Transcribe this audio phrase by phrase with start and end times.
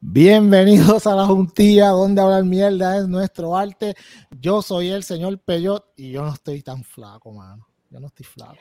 [0.00, 3.94] Bienvenidos a la juntilla donde hablar mierda es nuestro arte.
[4.40, 7.68] Yo soy el señor Peyot y yo no estoy tan flaco, mano.
[7.90, 8.56] Yo no estoy flaco.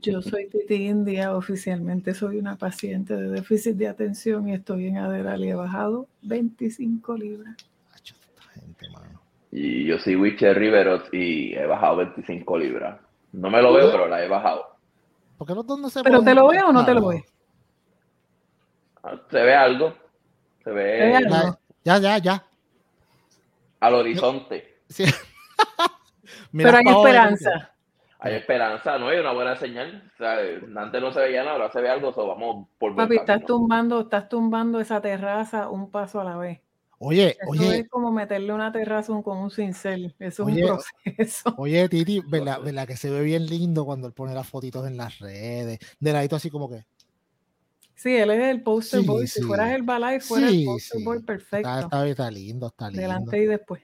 [0.00, 4.98] Yo soy Titi India, oficialmente soy una paciente de déficit de atención y estoy en
[4.98, 7.56] Aderal y he bajado 25 libras.
[9.50, 13.00] Y yo soy Witcher Riverot y he bajado 25 libras.
[13.32, 14.76] No me lo veo, pero la he bajado.
[15.38, 17.22] ¿Por qué no, se ¿Pero te lo veo o no te lo veo?
[19.02, 19.94] Ah, se ve algo.
[20.64, 21.26] Se ve.
[21.84, 22.44] Ya, ya, ya.
[23.80, 24.80] Al horizonte.
[24.88, 25.04] Sí.
[26.52, 27.72] pero hay esperanza.
[28.20, 29.08] Hay esperanza, ¿no?
[29.08, 30.10] Hay una buena señal.
[30.76, 34.00] antes no se veía nada, ahora se ve algo, so vamos por Papi, estás tumbando,
[34.00, 36.60] estás tumbando esa terraza un paso a la vez.
[37.00, 37.80] Oye, oye.
[37.80, 40.14] Es como meterle una terraza con un cincel.
[40.18, 40.82] Eso es un
[41.14, 41.54] proceso.
[41.58, 44.96] Oye, Titi, ¿verdad, ¿verdad, que se ve bien lindo cuando él pone las fotitos en
[44.96, 45.78] las redes?
[46.00, 46.84] De ladito así como que.
[47.94, 49.28] Sí, él es el poster boy.
[49.28, 51.68] Si fueras el balay, fuera el poster boy perfecto.
[51.68, 53.02] Está, está, lindo, está lindo.
[53.02, 53.82] Delante y después.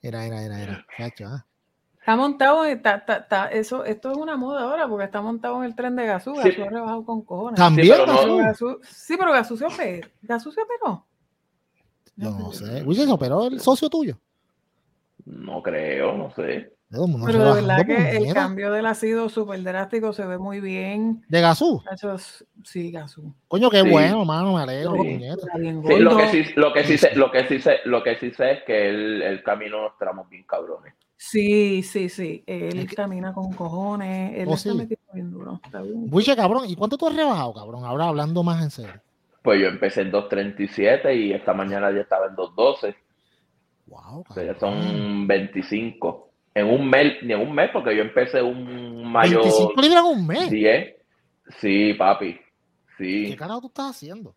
[0.00, 0.86] Era, era, era, era.
[1.26, 1.46] ¿ah?
[1.98, 5.74] Está montado, está, está, eso, esto es una moda ahora porque está montado en el
[5.74, 6.34] tren de Gasú.
[6.34, 7.58] Gasú ha rebajado con cojones.
[7.58, 7.86] También.
[7.86, 10.08] Sí, pero Gasú, se operó.
[10.22, 11.06] Gasú se operó.
[12.16, 12.82] Yo no, sé.
[12.82, 14.18] Wilson se operó el socio tuyo.
[15.24, 16.74] No creo, no sé.
[17.26, 21.24] Pero de verdad que el cambio del ácido súper drástico se ve muy bien.
[21.28, 21.82] ¿De Gasú?
[22.62, 23.34] Sí, Gasú.
[23.48, 24.94] Coño, qué bueno, mano, me alegro.
[25.02, 25.98] Sí.
[25.98, 28.52] lo que sí, lo que sí sé, lo que sí sé, lo que sí sé
[28.52, 30.94] es que el, el camino nos tramos bien cabrones.
[31.16, 32.44] Sí, sí, sí.
[32.46, 34.38] Él camina con cojones.
[34.38, 35.60] Él oh, está metido bien duro.
[35.64, 36.10] Está bien.
[36.36, 36.64] cabrón.
[36.68, 37.84] ¿Y cuánto tú has rebajado, cabrón?
[37.84, 39.00] Ahora hablando más en serio.
[39.44, 42.96] Pues yo empecé en 2.37 y esta mañana ya estaba en 2.12.
[43.88, 46.30] Wow, o sea, ya son 25.
[46.54, 49.42] En un mes, ni en un mes, porque yo empecé un mayo.
[49.42, 50.48] ¿25 libras en un mes?
[50.48, 50.98] Sí, ¿eh?
[51.58, 52.40] Sí, papi.
[52.96, 53.32] Sí.
[53.32, 54.34] ¿Qué carajo tú estás haciendo?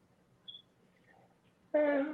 [1.73, 2.05] Eh,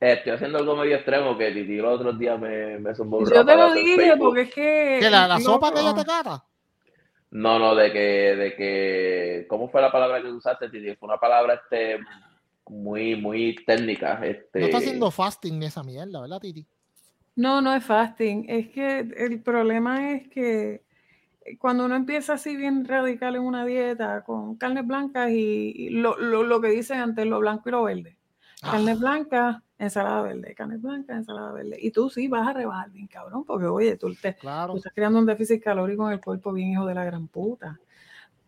[0.00, 3.72] estoy haciendo algo medio extremo que Titi los otros días me, me Yo te lo
[3.72, 4.98] dije porque es que.
[5.00, 6.44] ¿Que la, la sopa que ella te cata?
[7.30, 9.46] No, no, de que, de que.
[9.48, 10.96] ¿Cómo fue la palabra que usaste, Titi?
[10.96, 12.00] Fue una palabra este
[12.68, 14.24] muy, muy técnica.
[14.24, 14.60] Este...
[14.60, 16.66] No está haciendo fasting esa mierda, ¿verdad, Titi?
[17.34, 18.46] No, no es fasting.
[18.48, 20.84] Es que el problema es que
[21.58, 26.42] cuando uno empieza así bien radical en una dieta con carnes blancas y, lo, lo,
[26.42, 28.18] lo, que dicen antes, lo blanco y lo verde.
[28.60, 28.96] Carne ah.
[28.96, 31.76] blanca, ensalada verde, carne blanca, ensalada verde.
[31.80, 35.18] Y tú sí vas a rebajar bien, cabrón, porque oye, tú, te, tú estás creando
[35.18, 37.80] un déficit calórico en el cuerpo bien hijo de la gran puta.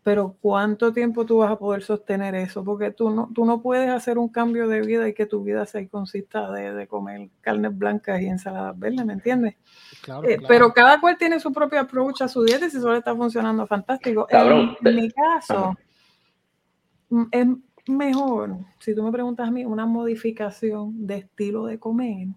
[0.05, 2.63] Pero ¿cuánto tiempo tú vas a poder sostener eso?
[2.63, 5.65] Porque tú no, tú no puedes hacer un cambio de vida y que tu vida
[5.65, 9.55] se consista de, de comer carnes blancas y ensaladas verdes, ¿me entiendes?
[10.23, 13.15] Eh, pero cada cual tiene su propia approach a su dieta y si solo está
[13.15, 14.27] funcionando fantástico.
[14.29, 15.75] en, mi caso,
[17.31, 17.47] es
[17.87, 22.27] mejor, si tú me preguntas a mí, una modificación de estilo de comer,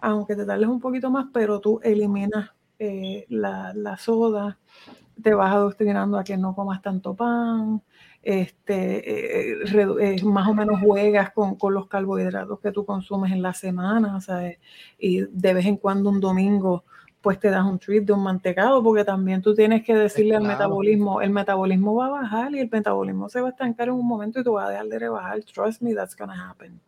[0.00, 2.50] aunque te tardes un poquito más, pero tú eliminas
[2.80, 4.58] eh, la, la, soda,
[5.22, 7.82] te vas adoctrinando a que no comas tanto pan,
[8.22, 9.64] este, eh,
[10.00, 14.20] eh, más o menos juegas con, con, los carbohidratos que tú consumes en la semana,
[14.20, 14.58] ¿sabes?
[14.98, 16.84] y de vez en cuando un domingo
[17.22, 20.42] pues te das un treat de un mantecado, porque también tú tienes que decirle al
[20.42, 24.06] metabolismo, el metabolismo va a bajar y el metabolismo se va a estancar en un
[24.06, 25.40] momento y tú vas a dejar de rebajar.
[25.44, 26.80] Trust me, that's gonna happen.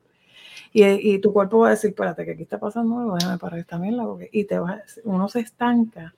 [0.73, 3.61] Y, y tu cuerpo va a decir, espérate, que aquí está pasando algo, déjame parar
[3.61, 6.13] esta mierda, porque, y te va, uno se estanca.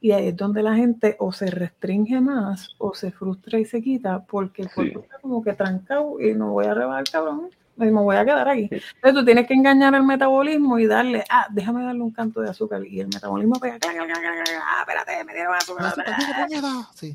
[0.00, 3.82] Y ahí es donde la gente o se restringe más o se frustra y se
[3.82, 7.90] quita porque el cuerpo está como que trancado y no voy a rebajar, cabrón me
[7.90, 8.68] voy a quedar aquí.
[8.70, 12.50] Entonces tú tienes que engañar al metabolismo y darle, ah, déjame darle un canto de
[12.50, 12.84] azúcar.
[12.86, 15.94] Y el metabolismo pega, ah, espérate, me dieron azúcar.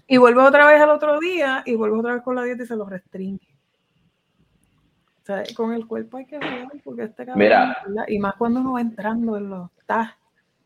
[0.08, 2.68] Y vuelve otra vez al otro día y vuelve otra vez con la dieta y
[2.68, 3.48] se lo restringe.
[5.22, 7.78] O sea, con el cuerpo hay que ver porque este cabrón, Mira.
[8.08, 10.12] y más cuando uno va entrando en los tas.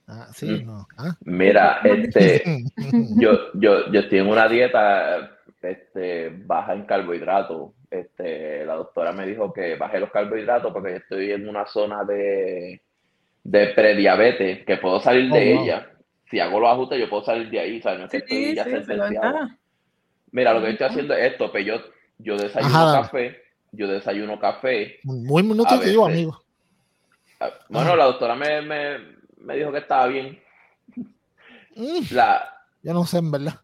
[0.08, 0.66] Ah, sí, mm.
[0.66, 0.88] no.
[0.98, 1.16] Ah.
[1.22, 2.64] Mira, este,
[3.18, 5.32] yo, yo, yo estoy en una dieta
[5.62, 11.32] este, baja en carbohidratos este, la doctora me dijo que bajé los carbohidratos porque estoy
[11.32, 12.82] en una zona de,
[13.44, 15.92] de prediabetes, que puedo salir de oh, ella.
[16.30, 18.00] Si hago los ajustes, yo puedo salir de ahí, ¿sabes?
[18.00, 19.50] No estoy ya
[20.32, 21.82] Mira, lo que estoy haciendo es esto, pero yo,
[22.18, 23.42] yo desayuno café,
[23.72, 25.00] yo desayuno café.
[25.04, 26.42] Muy nutritivo, amigo.
[27.40, 28.98] Ah, bueno, la doctora me, me,
[29.46, 30.42] me, dijo que estaba bien.
[31.76, 32.00] Mm.
[32.12, 33.60] La, yo no sé, en verdad.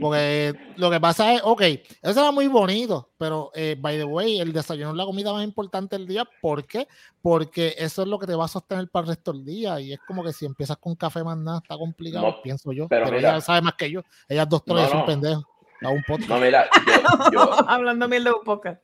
[0.00, 4.40] Porque lo que pasa es, ok, eso era muy bonito, pero eh, by the way,
[4.40, 6.24] el desayuno es la comida más importante del día.
[6.40, 6.88] ¿Por qué?
[7.20, 9.78] Porque eso es lo que te va a sostener para el resto del día.
[9.78, 12.88] Y es como que si empiezas con café más nada, está complicado, No, pienso yo.
[12.88, 13.30] pero Pero, mira.
[13.32, 14.02] ella sabe más que yo.
[14.26, 15.06] Ella es doctora No, y es un no.
[15.06, 15.48] pendejo.
[15.82, 16.30] A un podcast.
[16.30, 18.82] No, mira, yo, yo, Hablando mil de un podcast.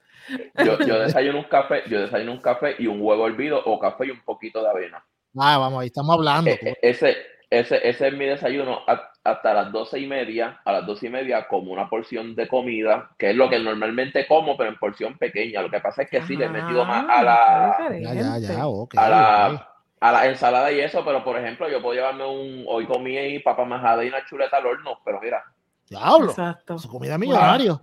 [0.64, 4.06] yo, yo desayuno un café, yo desayuno un café y un huevo hervido o café
[4.06, 5.02] y un poquito de avena.
[5.38, 6.50] Ah, vamos, ahí estamos hablando.
[6.50, 7.16] Eh, eh, ese,
[7.50, 10.60] ese, ese es mi desayuno a- hasta las doce y media.
[10.64, 14.26] A las doce y media como una porción de comida, que es lo que normalmente
[14.26, 15.62] como, pero en porción pequeña.
[15.62, 18.38] Lo que pasa es que sí le he metido más a la, Ah, ya, ya,
[18.38, 18.62] ya,
[18.96, 19.68] a la,
[20.00, 23.38] a la ensalada y eso, pero por ejemplo, yo puedo llevarme un, hoy comí ahí
[23.40, 25.42] papa majada y una chuleta al horno, pero mira,
[25.88, 26.30] Diablo.
[26.30, 26.78] Exacto.
[26.78, 27.80] Su comida millonario.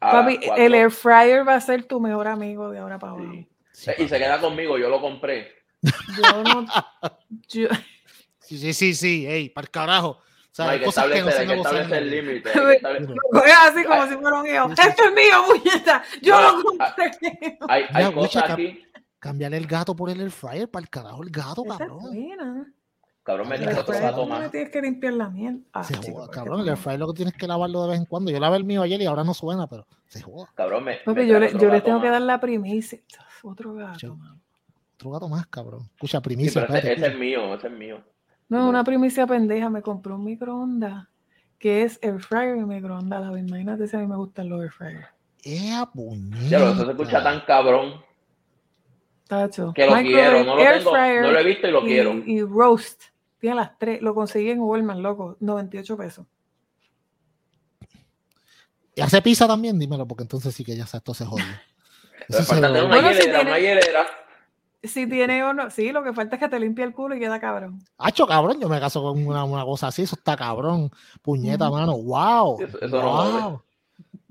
[0.00, 3.12] a Papi, cuatro- el air fryer va a ser tu mejor amigo de ahora para
[3.12, 3.26] abajo.
[3.32, 3.48] sí.
[3.72, 5.57] Sí, y se queda conmigo, yo lo compré.
[5.82, 6.66] Yo no.
[7.48, 7.68] Yo,
[8.40, 10.08] Sí, sí, sí, sí, ey, para el carajo.
[10.08, 10.20] O
[10.50, 11.86] sea, No, hay que cosas que no hay que que establecer-
[13.44, 14.70] es así como si fuera un hijo.
[14.70, 16.02] Esto es mío, muñeca.
[16.22, 17.58] Yo No, lo compré.
[17.68, 18.82] Hay, cosas aquí.
[19.18, 21.98] Cambiarle el gato por el air fryer, para el carajo, el gato, Esa es cabrón.
[22.00, 22.72] buena.
[23.22, 24.50] Cabrón, me El El otro gato más.
[24.50, 25.66] tienes que limpiar la miel.
[25.72, 26.60] Ah, Se chico, joda, ¿por qué cabrón.
[26.62, 28.30] El air fryer lo que tienes que lavarlo de vez en cuando.
[28.30, 30.50] Yo lavé el mío ayer y ahora no suena, pero se joda.
[30.54, 32.98] Cabrón, me, Papi, yo, le, yo tengo que dar la primicia.
[33.42, 33.98] Otro gato.
[33.98, 34.16] Yo-.
[34.98, 35.82] Otro gato más, cabrón.
[35.94, 36.60] Escucha, Sí, primicia.
[36.66, 38.02] pero ese, espérate, ese es mío, ese es mío.
[38.48, 38.68] No, No.
[38.68, 39.70] una primicia pendeja.
[39.70, 41.06] Me compré un microondas
[41.58, 43.20] que es air fryer y microondas.
[43.20, 43.46] La vez.
[43.46, 45.06] Imagínate si a mí me gustan los air fryer.
[45.44, 46.48] ¡Ea, puñeta!
[46.48, 48.02] Ya, pero eso se escucha tan cabrón
[49.28, 49.72] Tacho.
[49.72, 50.42] que lo quiero.
[50.44, 52.12] No lo tengo, fryer no lo he visto y lo y, quiero.
[52.26, 53.00] y roast.
[53.38, 54.02] Tiene las tres.
[54.02, 55.36] Lo conseguí en Walmart, loco.
[55.38, 56.26] 98 pesos.
[58.96, 59.78] ¿Y hace pizza también?
[59.78, 61.44] Dímelo, porque entonces sí que ya esto se jodió.
[62.28, 64.06] Eso se Bueno, si hielera, tiene- una hielera.
[64.82, 65.70] Si tiene o no.
[65.70, 67.80] Sí, lo que falta es que te limpie el culo y queda cabrón.
[67.98, 70.90] Hacho, cabrón, yo me caso con una, una cosa así, eso está cabrón.
[71.22, 72.60] Puñeta, mano, wow.
[72.62, 73.62] Eso- eso no wow.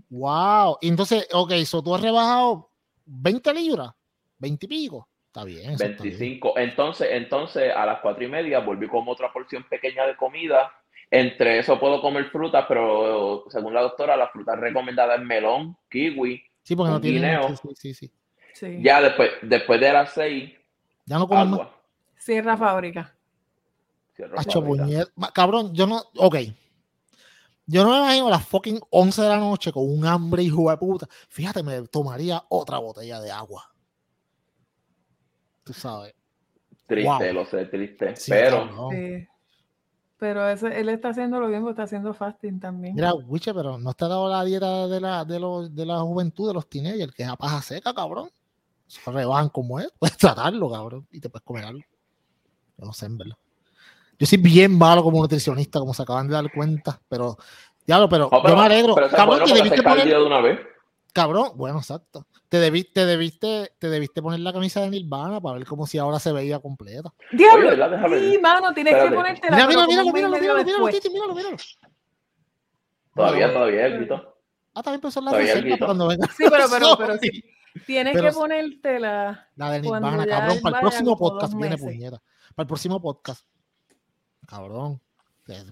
[0.10, 0.78] wow.
[0.82, 2.70] Y Entonces, ok, so tú has rebajado
[3.06, 3.92] 20 libras,
[4.38, 5.08] 20 y pico.
[5.28, 5.72] Está bien.
[5.72, 6.18] eso está bien.
[6.18, 6.54] 25.
[6.58, 10.72] Entonces, entonces a las cuatro y media volví con otra porción pequeña de comida.
[11.12, 16.42] Entre eso puedo comer frutas, pero según la doctora, la fruta recomendada es melón, kiwi.
[16.64, 17.18] Sí, porque no tiene.
[17.20, 17.50] guineo.
[17.50, 18.12] Sí, sí, sí,
[18.60, 18.80] sí.
[18.84, 20.54] Ya después, después de las seis,
[21.06, 21.60] Ya no comes más.
[21.60, 21.82] agua.
[22.18, 23.14] Cierra fábrica.
[25.34, 26.02] Cabrón, yo no.
[26.18, 26.38] Ok.
[27.70, 30.78] Yo no me imagino las fucking 11 de la noche con un hambre hijo de
[30.78, 31.08] puta.
[31.30, 33.70] Fíjate, me tomaría otra botella de agua.
[35.64, 36.14] Tú sabes.
[36.88, 37.34] Triste, Wow.
[37.34, 38.16] lo sé, triste.
[38.16, 38.92] Sí, pero cabrón.
[38.92, 39.28] Sí.
[40.18, 42.96] Pero ese, él está haciendo lo bien, porque está haciendo fasting también.
[42.96, 46.00] Mira, Wiche, pero no te ha dado la dieta de la, de, los, de la
[46.00, 48.30] juventud, de los teenagers, que es a paja seca, cabrón.
[48.88, 49.92] Eso rebajan como es.
[50.00, 51.82] Puedes tratarlo, cabrón, y te puedes comer algo.
[52.78, 53.36] Yo no sé, en verdad.
[54.20, 57.38] Yo soy bien malo como nutricionista, como se acaban de dar cuenta, pero,
[57.86, 58.96] diablo, pero, No, pero- yo me alegro.
[58.96, 60.60] pero cabrón, bueno te debiste poner, de una vez.
[61.14, 62.26] cabrón, bueno, exacto.
[62.50, 65.98] Te, debi- te, debiste, te debiste poner la camisa de Nirvana para ver como si
[65.98, 67.14] ahora se veía completa.
[67.32, 67.70] ¡Diablo!
[67.70, 69.42] Oye, Sí, mano, tienes Espérate.
[69.42, 69.52] que.
[69.52, 71.58] Mira, pero mira, como míralo, míralo, míralo, míralo, míralo, míralo.
[73.16, 74.16] Todavía, todavía, Elvito.
[74.74, 76.28] Ah, también empezó la receta cuando venga.
[76.28, 77.44] Sí, pero, pero, pero sí.
[77.86, 78.40] Tienes Pero que sí.
[78.40, 79.50] ponértela.
[79.56, 80.60] La de Nirvana, cabrón.
[80.62, 82.22] Para el próximo podcast viene puñeta.
[82.56, 83.46] Para el próximo podcast.
[84.48, 85.02] Cabrón.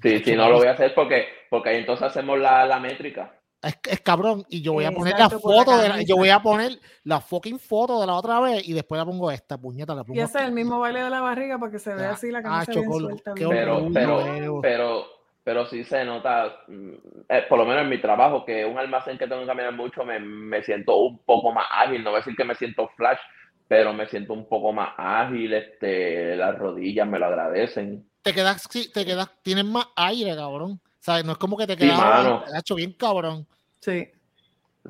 [0.02, 3.40] Sí, sí, no lo voy a hacer porque, porque ahí entonces hacemos la, la métrica.
[3.62, 4.46] Es, es cabrón.
[4.48, 6.80] Y yo voy a poner Exacto, la la foto de la, yo voy a poner
[7.04, 9.96] la fucking foto de la otra vez y después la pongo esta puñeta.
[9.96, 12.12] La pongo Y ese es el mismo baile de la barriga para que se vea
[12.12, 13.34] Ah, así la ah, camisa bien chocolo, suelta.
[13.34, 15.06] qué bien Pero, pero, pero,
[15.46, 16.92] pero sí se nota, mm,
[17.30, 20.04] eh, por lo menos en mi trabajo, que un almacén que tengo que caminar mucho,
[20.04, 22.04] me, me siento un poco más ágil.
[22.04, 23.20] No voy a decir que me siento flash,
[23.68, 25.54] pero me siento un poco más ágil.
[25.54, 28.10] Este, las rodillas me lo agradecen.
[28.24, 30.82] Te quedas, sí, te quedas, tienes más aire, cabrón.
[31.00, 31.24] ¿Sabes?
[31.24, 32.40] No es como que te Sí, quedas mano.
[32.44, 33.48] te has hecho bien cabrón.
[33.80, 34.10] Sí,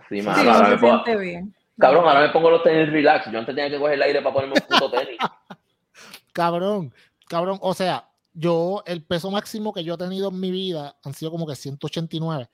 [0.10, 1.56] Sí, sí, mano, uno ahora se me puedo- siente bien.
[1.78, 3.30] cabrón, ahora me pongo los tenis relax.
[3.30, 5.18] Yo antes tenía que coger el aire para ponerme un puto tenis.
[6.34, 6.94] Cabrón,
[7.28, 7.58] cabrón.
[7.62, 8.06] O sea,
[8.36, 11.56] yo, el peso máximo que yo he tenido en mi vida han sido como que
[11.56, 12.50] 189.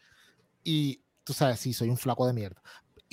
[0.63, 2.61] Y tú sabes, sí, soy un flaco de mierda.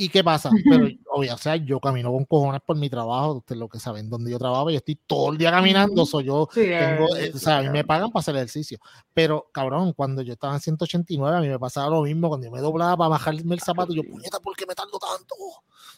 [0.01, 0.51] ¿Y qué pasa?
[0.71, 3.33] Pero, obvio, o sea, yo camino con cojones por mi trabajo.
[3.39, 6.07] Ustedes lo que saben, donde yo trabajo, yo estoy todo el día caminando.
[6.07, 8.79] Soy yo, Sí, tengo, eh, eh, o sea, a mí me pagan para hacer ejercicio.
[9.13, 12.29] Pero, cabrón, cuando yo estaba en 189, a mí me pasaba lo mismo.
[12.29, 15.35] Cuando yo me doblaba para bajarme el zapato, yo, puñeta, ¿por qué me tardo tanto?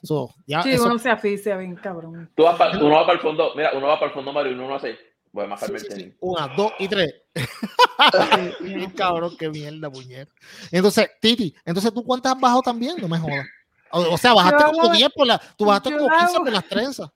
[0.03, 2.31] So, ya, Sí, eso- uno se asfixia bien, cabrón.
[2.35, 4.53] Tú vas pa- uno va para el fondo, mira, uno va para el fondo Mario
[4.53, 4.97] y uno hace,
[5.33, 5.99] voy a sí, bajarme sí, el sí.
[5.99, 6.17] tenis.
[6.21, 7.15] Una, dos y tres.
[8.61, 10.33] Sí, cabrón, qué mierda, puñeta.
[10.71, 13.47] Entonces, Titi, entonces tú cuántas has bajado también, no me jodas.
[13.93, 16.45] O, o sea, bajaste Yo como hago- 10 por la, tú bajaste como 15 hago-
[16.45, 17.11] por las trenzas.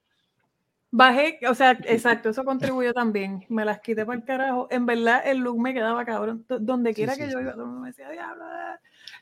[0.90, 3.44] Bajé, o sea, exacto, eso contribuyó también.
[3.49, 4.68] Me las quité para el carajo.
[4.71, 6.44] En verdad, el look me quedaba cabrón.
[6.49, 8.44] Donde quiera que yo iba, todo el mundo me decía, diablo.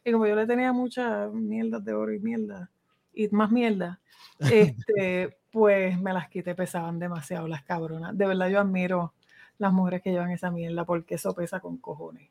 [0.05, 2.69] Y como yo le tenía mucha mierda de oro y mierda,
[3.15, 4.01] y más mierda,
[4.41, 8.17] este, pues me las quité, pesaban demasiado las cabronas.
[8.17, 9.13] De verdad, yo admiro
[9.59, 12.29] las mujeres que llevan esa mierda porque eso pesa con cojones.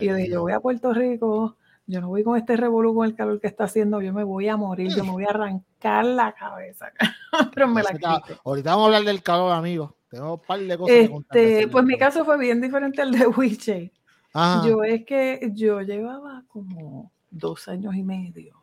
[0.00, 1.56] Y yo dije, yo voy a Puerto Rico,
[1.86, 4.48] yo no voy con este revolú con el calor que está haciendo, yo me voy
[4.48, 6.92] a morir, yo me voy a arrancar la cabeza.
[7.54, 8.38] Pero me la quité.
[8.44, 9.96] Ahorita vamos a hablar del calor, amigo.
[10.10, 13.92] Tengo un par de cosas este, Pues mi caso fue bien diferente al de Wiche.
[14.64, 18.62] Yo es que yo llevaba como dos años y medio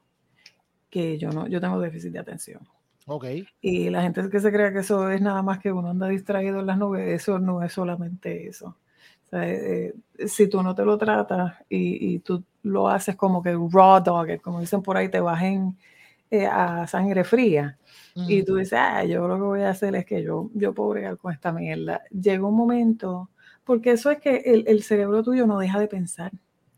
[0.89, 2.65] que yo no, yo tengo déficit de atención.
[3.05, 3.25] Ok.
[3.61, 6.59] Y la gente que se crea que eso es nada más que uno anda distraído
[6.59, 8.77] en las nubes, eso no es solamente eso.
[9.31, 13.51] Eh, eh, si tú no te lo tratas y, y, tú lo haces como que
[13.71, 15.77] raw dog, como dicen por ahí, te bajen
[16.31, 17.77] eh, a sangre fría.
[18.15, 20.91] Y tú dices, ah, yo lo que voy a hacer es que yo, yo puedo
[20.91, 22.01] bregar con esta mierda.
[22.09, 23.29] Llega un momento,
[23.65, 26.31] porque eso es que el, el cerebro tuyo no deja de pensar.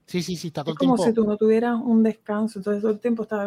[0.08, 2.94] Sí, sí, sí, está todo es como si tú no tuvieras un descanso, entonces todo
[2.94, 3.46] el tiempo estás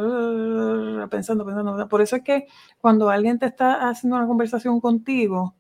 [1.08, 1.88] pensando, pensando.
[1.88, 2.48] Por eso es que
[2.78, 5.54] cuando alguien te está haciendo una conversación contigo,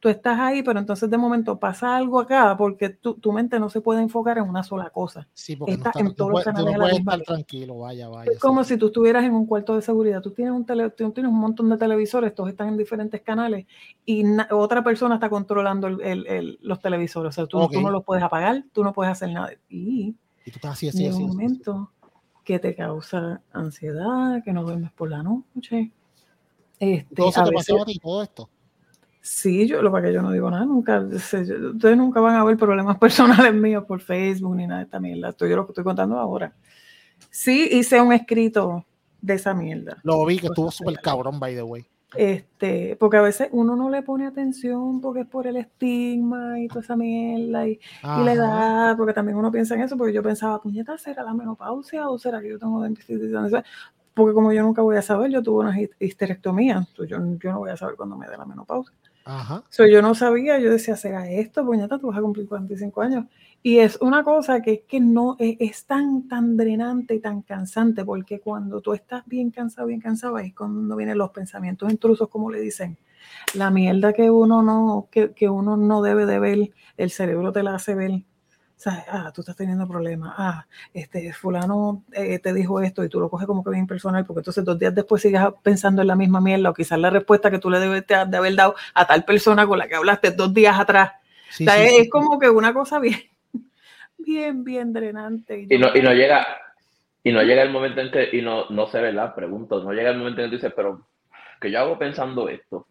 [0.00, 3.68] tú estás ahí, pero entonces de momento pasa algo acá porque tu, tu mente no
[3.68, 5.28] se puede enfocar en una sola cosa.
[5.34, 8.32] Sí, porque está, en todos los canales no puedes estar tranquilo, vaya, vaya.
[8.32, 10.22] Es como si tú estuvieras en un cuarto de seguridad.
[10.22, 13.66] Tú tienes un, tele, tú tienes un montón de televisores, todos están en diferentes canales
[14.06, 17.30] y otra persona está controlando el, el, los televisores.
[17.30, 19.50] O sea, tú, tú, no los puedes apagar, tú no puedes hacer nada.
[19.68, 20.14] Y
[20.46, 21.22] y tú estás así, así, así.
[21.22, 21.90] un momento
[22.44, 25.90] que te causa ansiedad, que no duermes por la noche.
[26.78, 28.48] Este, ¿Todo se te pasaba a ti, todo esto?
[29.20, 32.56] Sí, yo lo para que yo no digo nada, nunca, ustedes nunca van a ver
[32.56, 35.30] problemas personales míos por Facebook ni nada de esta mierda.
[35.30, 36.54] Esto yo lo que estoy contando ahora.
[37.28, 38.84] Sí, hice un escrito
[39.20, 39.98] de esa mierda.
[40.04, 41.84] Lo vi que estuvo súper cabrón, by the way.
[42.16, 46.68] Este, porque a veces uno no le pone atención porque es por el estigma y
[46.68, 50.22] toda esa mierda y, y la edad, porque también uno piensa en eso, porque yo
[50.22, 53.50] pensaba, puñeta, ¿será la menopausia o será que yo tengo dentición?
[54.14, 57.70] Porque como yo nunca voy a saber, yo tuve una histerectomía, yo, yo no voy
[57.70, 58.94] a saber cuándo me dé la menopausia.
[59.26, 59.64] Ajá.
[59.90, 61.66] yo no sabía, yo decía, ¿será esto?
[61.66, 63.26] Puñeta, tú vas a cumplir 45 años.
[63.66, 67.42] Y es una cosa que es que no es, es, tan, tan drenante y tan
[67.42, 71.90] cansante, porque cuando tú estás bien cansado, bien cansado, ahí es cuando vienen los pensamientos
[71.90, 72.96] intrusos, como le dicen.
[73.54, 77.64] La mierda que uno no, que, que uno no debe de ver, el cerebro te
[77.64, 78.22] la hace ver
[78.76, 79.02] ¿sabes?
[79.08, 80.32] Ah, tú estás teniendo problemas.
[80.38, 84.24] Ah, este, fulano eh, te dijo esto y tú lo coges como que bien personal,
[84.24, 87.50] porque entonces dos días después sigues pensando en la misma mierda o quizás la respuesta
[87.50, 90.54] que tú le debes de haber dado a tal persona con la que hablaste dos
[90.54, 91.14] días atrás.
[91.58, 93.18] es, como que una cosa bien,
[94.26, 95.66] bien, bien drenante.
[95.70, 96.46] Y, no, y no llega,
[97.22, 99.34] y no llega el momento en que, y no, no sé, ¿verdad?
[99.34, 101.06] Pregunto, no llega el momento en que dices, pero
[101.60, 102.86] que yo hago pensando esto.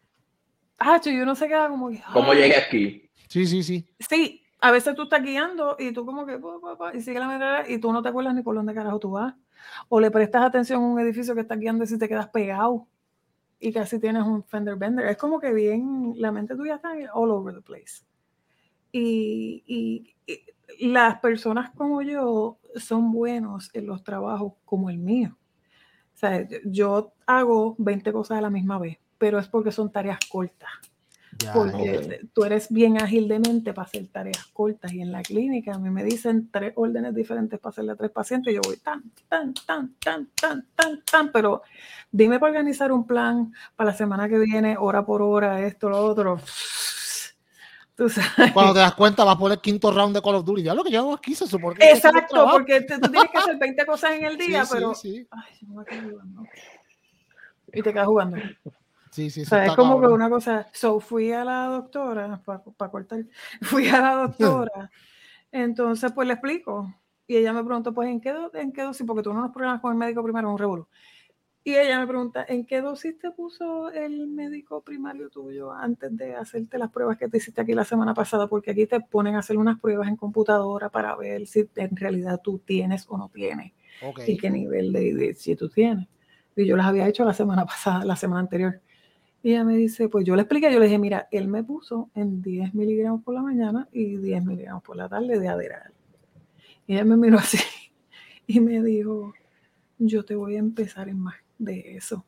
[0.80, 2.02] Ah, yo no sé qué como que.
[2.14, 3.10] ¿Cómo llegué aquí?
[3.28, 3.88] Sí, sí, sí.
[4.00, 6.40] Sí, a veces tú estás guiando y tú como que,
[6.94, 9.36] y sigue la mirada y tú no te acuerdas ni por dónde carajo tú vas.
[9.90, 12.88] O le prestas atención a un edificio que está guiando y si te quedas pegado
[13.60, 15.08] y casi tienes un fender bender.
[15.08, 18.04] Es como que bien, la mente tuya está all over the place.
[18.92, 20.40] Y, y, y
[20.80, 25.38] las personas como yo son buenos en los trabajos como el mío.
[26.14, 30.20] O sea, yo hago 20 cosas a la misma vez, pero es porque son tareas
[30.30, 30.70] cortas.
[31.54, 34.94] Porque tú eres bien ágil de mente para hacer tareas cortas.
[34.94, 38.12] Y en la clínica a mí me dicen tres órdenes diferentes para hacerle a tres
[38.12, 38.54] pacientes.
[38.54, 41.64] Y yo voy tan, tan, tan, tan, tan, tan, tan, pero
[42.12, 45.98] dime para organizar un plan para la semana que viene, hora por hora, esto, lo
[46.06, 46.40] otro.
[48.54, 50.64] Cuando te das cuenta, vas por el quinto round de Call of Duty.
[50.64, 53.86] Ya lo que yo hago aquí se supone Exacto, porque tú tienes que hacer 20
[53.86, 54.94] cosas en el día, pero.
[54.94, 56.44] Sí, Ay, me jugando.
[57.74, 58.38] Y te quedas jugando.
[59.12, 63.24] Sí, sí, o es como que una cosa, so fui a la doctora, para cortar,
[63.62, 64.92] fui a la doctora,
[65.54, 66.94] entonces pues le explico,
[67.26, 69.08] y ella me preguntó, pues, ¿en qué, en qué dosis?
[69.08, 70.90] Porque tú no nos problemas con el médico primario, un revuelo.
[71.68, 76.36] Y ella me pregunta, ¿en qué dosis te puso el médico primario tuyo antes de
[76.36, 78.48] hacerte las pruebas que te hiciste aquí la semana pasada?
[78.48, 82.40] Porque aquí te ponen a hacer unas pruebas en computadora para ver si en realidad
[82.44, 83.74] tú tienes o no tienes.
[84.28, 86.08] Y qué nivel de, de, si tú tienes.
[86.56, 88.80] Y yo las había hecho la semana pasada, la semana anterior.
[89.42, 92.12] Y ella me dice, pues yo le expliqué, yo le dije, mira, él me puso
[92.14, 95.94] en 10 miligramos por la mañana y 10 miligramos por la tarde de Adderall.
[96.86, 97.58] Y ella me miró así
[98.46, 99.34] y me dijo,
[99.98, 102.26] yo te voy a empezar en más de eso.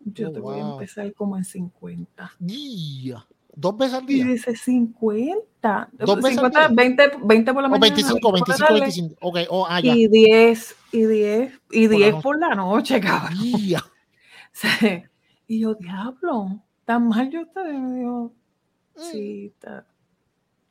[0.00, 2.32] Yo oh, te voy a empezar como en 50.
[2.38, 3.26] Día.
[3.54, 4.24] ¿Dos veces al día?
[4.24, 5.88] Y dice 50.
[5.92, 6.76] ¿Dos veces 50, al día?
[6.76, 7.86] 20, 20 por la mañana.
[7.86, 9.14] O 25, 25, 25.
[9.20, 9.94] Ok, oh, ah, ya.
[9.94, 13.38] Y 10, y 10, y 10 por la noche, cabrón.
[14.52, 15.02] Sí.
[15.48, 17.74] Y yo, diablo, ¿tan mal yo estoy?
[17.74, 18.32] Y me dijo,
[18.96, 19.02] Mm.
[19.12, 19.86] sí, está,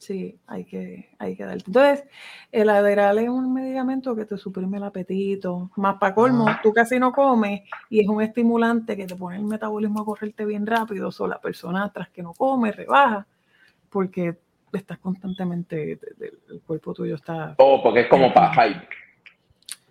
[0.06, 1.64] sí, hay que, hay que darte.
[1.68, 2.06] Entonces,
[2.52, 5.72] el Adderall es un medicamento que te suprime el apetito.
[5.76, 6.60] Más para colmo, Ah.
[6.64, 10.46] tú casi no comes y es un estimulante que te pone el metabolismo a correrte
[10.46, 11.10] bien rápido.
[11.18, 13.28] O la persona tras que no come, rebaja,
[13.90, 14.38] porque
[14.74, 16.00] estás constantemente,
[16.50, 18.88] el cuerpo tuyo está Oh, porque es como para hype.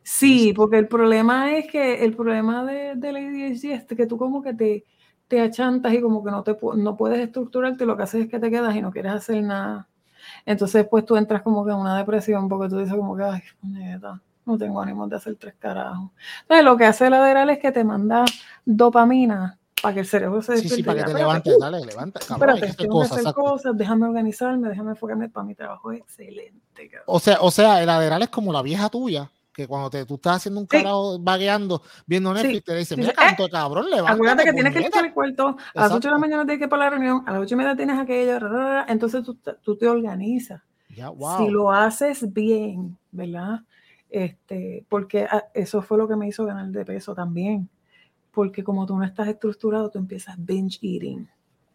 [0.02, 4.42] Sí, porque el problema es que el problema de, del ADHD es que tú como
[4.42, 4.84] que te,
[5.28, 8.38] te achantas y como que no, te, no puedes estructurarte, lo que haces es que
[8.38, 9.88] te quedas y no quieres hacer nada.
[10.46, 13.42] Entonces pues tú entras como que en una depresión porque tú dices como que, ay,
[13.62, 16.10] neta, no tengo ánimo de hacer tres carajos.
[16.42, 18.24] Entonces lo que hace el Adderall es que te manda
[18.64, 21.86] dopamina para que el cerebro se Sí, sí, despierte para que te levantes, "Espérate, dale,
[21.86, 22.20] levanta.
[22.20, 23.42] Cabrón, espérate, tengo que cosas, hacer exacto.
[23.42, 26.88] cosas, déjame organizarme, déjame enfocarme para mi trabajo es excelente.
[26.88, 27.04] cabrón".
[27.06, 30.16] O sea, o sea, el Adderall es como la vieja tuya, que cuando te, tú
[30.16, 30.76] estás haciendo un Sí.
[30.76, 32.60] carajo vagueando, viendo Netflix, Sí.
[32.62, 34.12] te dice, Dice, mira, canto cabrón, levántate.
[34.14, 35.02] Acuérdate que tienes que puñeta".
[35.02, 37.22] limpiar el cuarto, a las 8 de la mañana tienes que ir para la reunión,
[37.26, 39.88] a las 8 y media tienes aquello, ra, ra, ra, entonces tú, te- tú te
[39.88, 40.60] organizas.
[41.16, 41.38] Wow.
[41.38, 43.60] Si lo haces bien, ¿verdad?
[44.10, 47.68] Este, porque ah, eso fue lo que me hizo ganar de peso también.
[48.30, 51.28] Porque como tú no estás estructurado, tú empiezas binge eating.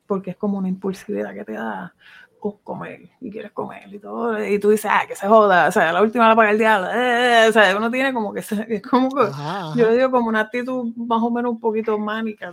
[0.07, 1.93] Porque es como una impulsividad que te da
[2.39, 4.43] con comer y quieres comer y todo.
[4.45, 6.87] Y tú dices, ah, que se joda, o sea, la última la paga el diablo.
[6.93, 9.93] eh, o sea, uno tiene como que, es como que Ajá, yo ajá.
[9.93, 12.51] digo como una actitud más o menos un poquito mánica,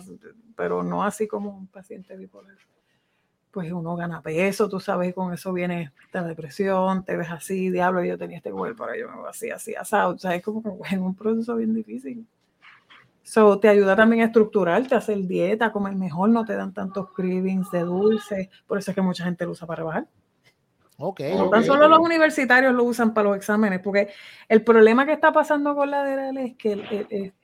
[0.56, 2.56] pero no así como un paciente bipolar.
[3.50, 7.70] Pues uno gana peso, tú sabes, y con eso viene la depresión, te ves así,
[7.70, 10.14] diablo, yo tenía este cuerpo, ahora yo me veo así, así, asado.
[10.14, 12.26] O sea, es como que es un proceso bien difícil.
[13.28, 16.72] So, te ayuda también a estructurarte, a hacer dieta, a comer mejor, no te dan
[16.72, 18.50] tantos cravings de dulce.
[18.68, 20.06] Por eso es que mucha gente lo usa para rebajar.
[20.98, 24.10] Ok, No tan solo los universitarios lo usan para los exámenes, porque
[24.48, 27.34] el problema que está pasando con la Adderall es que el- el- el-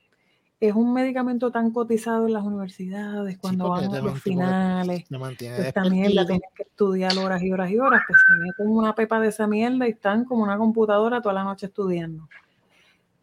[0.61, 5.03] es un medicamento tan cotizado en las universidades cuando van te a los finales.
[5.09, 6.25] Pues mierda despiertito.
[6.27, 9.47] tienes que estudiar horas y horas y horas, pues se meten una pepa de esa
[9.47, 12.29] mierda y están como una computadora toda la noche estudiando.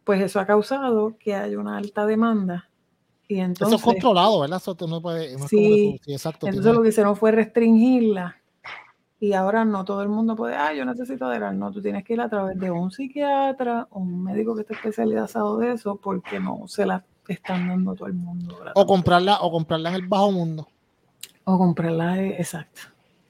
[0.03, 2.67] Pues eso ha causado que haya una alta demanda.
[3.27, 4.57] Y Eso entonces, es controlado, ¿verdad?
[4.57, 5.97] Eso no puedes, no Sí.
[5.99, 6.47] tú- sí, exacto.
[6.47, 8.35] entonces tiene- lo que hicieron fue restringirla.
[9.19, 11.57] Y ahora no todo el mundo puede, ah, yo necesito Adderall.
[11.57, 14.73] No, tú tienes que ir a través de un psiquiatra o un médico que esté
[14.73, 18.57] especializado de eso, porque no se la están dando todo el mundo.
[18.57, 18.73] ¿verdad?
[18.75, 20.67] o comprarla, o comprarla en el bajo mundo,
[21.43, 22.81] O comprarla, eh, exacto.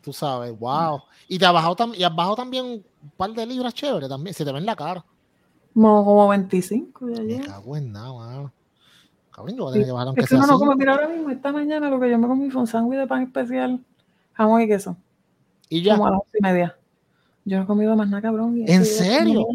[0.01, 1.01] tú sabes, wow.
[1.27, 2.83] Y te has bajado, y has bajado también un
[3.17, 5.03] par de libras chévere también, se te ven la cara.
[5.73, 7.45] Como, como 25 de Me ayer.
[7.45, 8.51] cago en nada, mano.
[9.31, 10.53] Cabrón, yo voy a tener que bajar aunque Es sea no así.
[10.53, 13.07] come, mira ahora mismo, esta mañana lo que yo me comí fue un sándwich de
[13.07, 13.79] pan especial,
[14.33, 14.97] jamón y queso,
[15.69, 15.93] Y ya.
[15.93, 16.77] como a las once y media.
[17.45, 18.57] Yo no he comido más nada, cabrón.
[18.57, 19.45] y ¿En serio?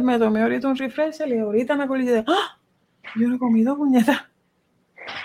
[0.00, 2.58] Me tomé ahorita un refresher y ahorita me acordé de, ¡ah!
[3.16, 4.30] Yo no he comido, puñeta.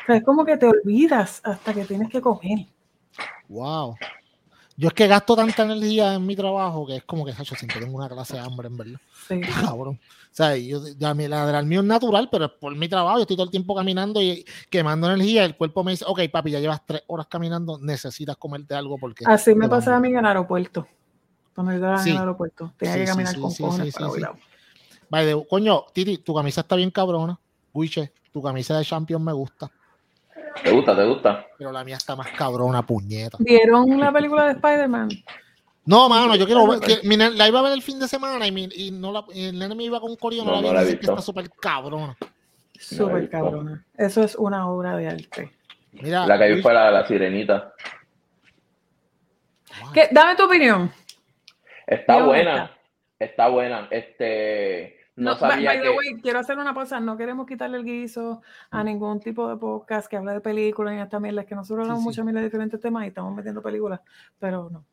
[0.03, 2.65] O sea, es como que te olvidas hasta que tienes que comer.
[3.49, 3.95] Wow.
[4.75, 7.79] Yo es que gasto tanta energía en mi trabajo que es como que, Sacho, siempre
[7.79, 8.99] tengo una clase de hambre, en verdad.
[9.27, 9.39] Sí.
[9.77, 9.99] Cabrón.
[10.03, 10.81] O sea, yo,
[11.13, 13.17] mi, la del mío es natural, pero es por mi trabajo.
[13.17, 15.45] Yo estoy todo el tiempo caminando y quemando energía.
[15.45, 19.25] El cuerpo me dice, ok, papi, ya llevas tres horas caminando, necesitas comerte algo porque.
[19.27, 20.09] Así me pasaba a vamos".
[20.09, 20.87] mí en el aeropuerto.
[21.53, 22.09] Cuando yo estaba Sí.
[22.09, 22.73] en el aeropuerto.
[22.77, 26.75] Tenía Sí, que caminar con sí, cojones sí, para way, coño, Titi, tu camisa está
[26.75, 27.39] bien cabrona.
[27.71, 29.71] Guiche, tu camisa de Champion me gusta,
[30.61, 30.95] ¿Te gusta?
[30.95, 31.47] ¿Te gusta?
[31.57, 33.37] pero la mía está más cabrona, puñeta.
[33.39, 35.09] ¿Vieron la película de Spider-Man?
[35.85, 37.99] No, mano, yo quiero ver, Bueno, que, mi nene- la iba a ver el fin
[37.99, 40.45] de semana y, mi- y no la, y el nene me iba con un coreano,
[40.45, 41.11] No, la vi no la dice que visto.
[41.13, 42.15] está súper cabrona.
[42.79, 43.83] Súper cabrona.
[43.97, 45.51] Eso es una obra de arte.
[45.93, 47.73] Mira, La que vi Guiche, fue la, la sirenita.
[49.93, 50.09] ¿Qué?
[50.11, 50.91] Dame tu opinión.
[51.87, 52.71] Está buena.
[53.19, 53.87] Está buena.
[53.91, 55.02] Este.
[55.15, 55.89] No, No, sabía by the que.
[55.97, 56.99] way, quiero hacer una pausa.
[56.99, 60.99] No queremos quitarle el guiso a ningún tipo de podcast que hable de películas y
[60.99, 61.41] esta mierda.
[61.41, 62.09] Es que nosotros hablamos sí.
[62.09, 64.01] mucho mil de diferentes temas y estamos metiendo películas,
[64.39, 64.85] pero no.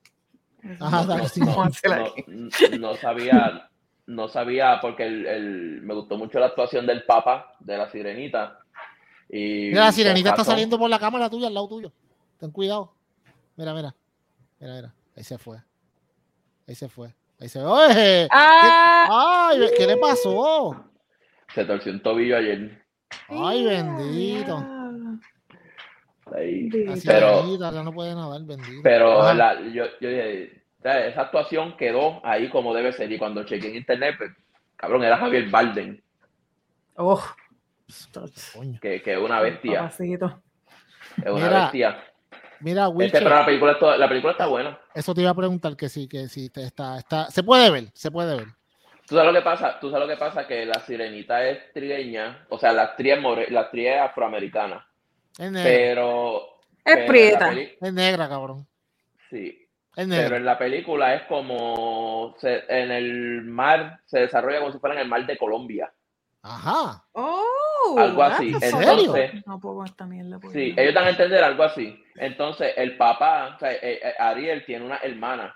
[0.79, 1.41] Ajá, no sí.
[1.41, 3.71] no, no- no sabía,
[4.07, 8.59] no sabía porque el, el- me gustó mucho la actuación del Papa de la Sirenita.
[9.33, 11.93] Y Mira, la sirenita está saliendo por la cámara tuya, al lado tuyo.
[12.39, 12.93] Ten cuidado.
[13.57, 13.95] Mira, mira.
[14.59, 14.95] Mira, mira.
[15.17, 15.59] Ahí se fue.
[16.69, 17.15] Ahí se fue.
[17.41, 17.61] Ahí se.
[17.63, 18.29] ¡Oye!
[18.31, 19.49] ¡Ah!
[19.51, 19.61] ¡Ay!
[19.77, 20.85] ¿Qué le pasó?
[21.55, 22.85] Se torció un tobillo ayer.
[23.29, 24.57] ¡Ay, bendito!
[26.37, 26.69] Ahí.
[26.71, 26.97] Pero-
[27.41, 28.81] sirenita ya no puede nadar, bendito.
[28.85, 33.11] Pero la- yo, yo dije, "Ya, esa actuación quedó ahí como debe ser.
[33.11, 34.31] Y cuando chequeé en internet, pues,
[34.77, 36.03] cabrón, era Javier Balden,
[36.97, 37.21] Oh,
[38.81, 39.81] que, que es una bestia.
[39.83, 40.43] papacito.
[41.25, 42.05] Es una Mira, bestia.
[42.61, 44.79] Mira, Wilcher, pero la película, está- la película está buena.
[44.95, 47.85] eso te iba a preguntar que sí, que sí, te está, está, se puede ver,
[47.95, 48.47] se puede ver.
[49.07, 49.79] ¿Tú sabes lo que pasa?
[49.81, 50.47] ¿Tú sabes lo que pasa?
[50.47, 54.87] Que la sirenita es trigueña, o sea, la actriz es, more- la actriz es afroamericana,
[55.39, 55.71] Es negro.
[55.71, 56.47] pero...
[56.85, 57.49] Es Es pero prieta.
[57.51, 58.67] peli- Es negra, cabrón.
[59.29, 59.49] Sí,
[59.97, 60.37] Es pero negra.
[60.37, 65.03] en la película es como se- en el mar, se desarrolla como si fuera en
[65.03, 65.93] el mar de Colombia.
[66.43, 67.05] Ajá.
[67.13, 68.51] Oh, Algo así.
[68.53, 69.15] ¿En serio?
[69.47, 70.39] No puedo esta mierda.
[70.39, 72.03] porque Sí, no- ellos dan a entender algo así.
[72.17, 75.55] Entonces, el papá, o sea, eh, eh, Ariel tiene una hermana.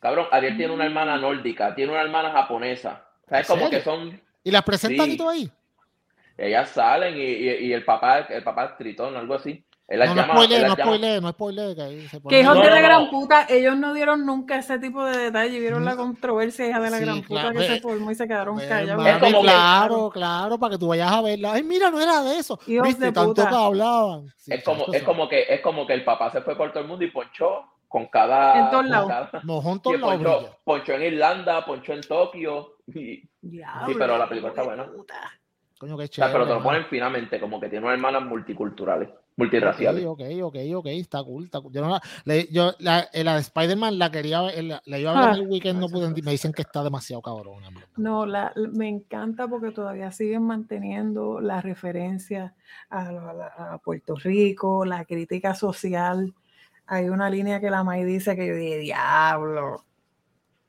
[0.00, 3.04] Cabrón, Ariel tiene una hermana nórdica, tiene una hermana japonesa.
[3.26, 3.78] O sea, es ¿En como serio?
[3.78, 5.12] que son, ¿Y las presentan Sí.
[5.12, 5.50] y todo ahí?
[6.40, 9.64] ellas salen y, y- y el papá, el papá es tritón, algo así.
[9.90, 11.74] No, no spoiler, no spoiler, no spoiler.
[12.28, 12.86] Que hijos No, de no, la no.
[12.88, 15.96] gran puta, ellos no dieron nunca ese tipo de detalle, vieron la No.
[16.02, 18.68] controversia hija de la Sí, gran puta claro, que se formó y se quedaron Pues,
[18.68, 19.06] callados.
[19.06, 21.54] Es mami, claro, claro, para que tú vayas a verla.
[21.54, 22.58] Ay, mira, no era de eso.
[22.66, 23.06] Hijos ¿Viste?
[23.06, 23.48] de Tanto puta.
[23.48, 24.26] que hablaban.
[24.36, 25.04] Sí, Es como, es sí.
[25.06, 27.64] como que, es como que el papá se fue por todo el mundo y ponchó
[27.88, 28.58] con cada.
[28.66, 29.08] En todos lados.
[29.08, 32.74] cada- Mojón Sí, todo lado ponchó, en Irlanda, ponchó en Tokio.
[32.88, 34.84] y- Diablo, pero la película está buena.
[34.84, 35.14] puta.
[35.78, 36.32] Coño, qué o sea, chévere.
[36.34, 40.04] pero te lo ponen finamente, como que tiene unas hermanas multiculturales, Ok, multirraciales.
[40.04, 41.72] ok, ok, ok, está cool, está cool.
[41.72, 44.98] Yo, no la, le- yo la, eh, la de Spider-Man la quería ver, la, la
[44.98, 45.32] iba a ver Ah.
[45.36, 47.62] en el weekend, no pude, me dicen que está demasiado cabrón.
[47.96, 52.54] No, la, me encanta porque todavía siguen manteniendo la referencia
[52.90, 56.34] a, Puerto Rico, la crítica social.
[56.86, 59.84] Hay una línea que la May dice que yo dije, diablo.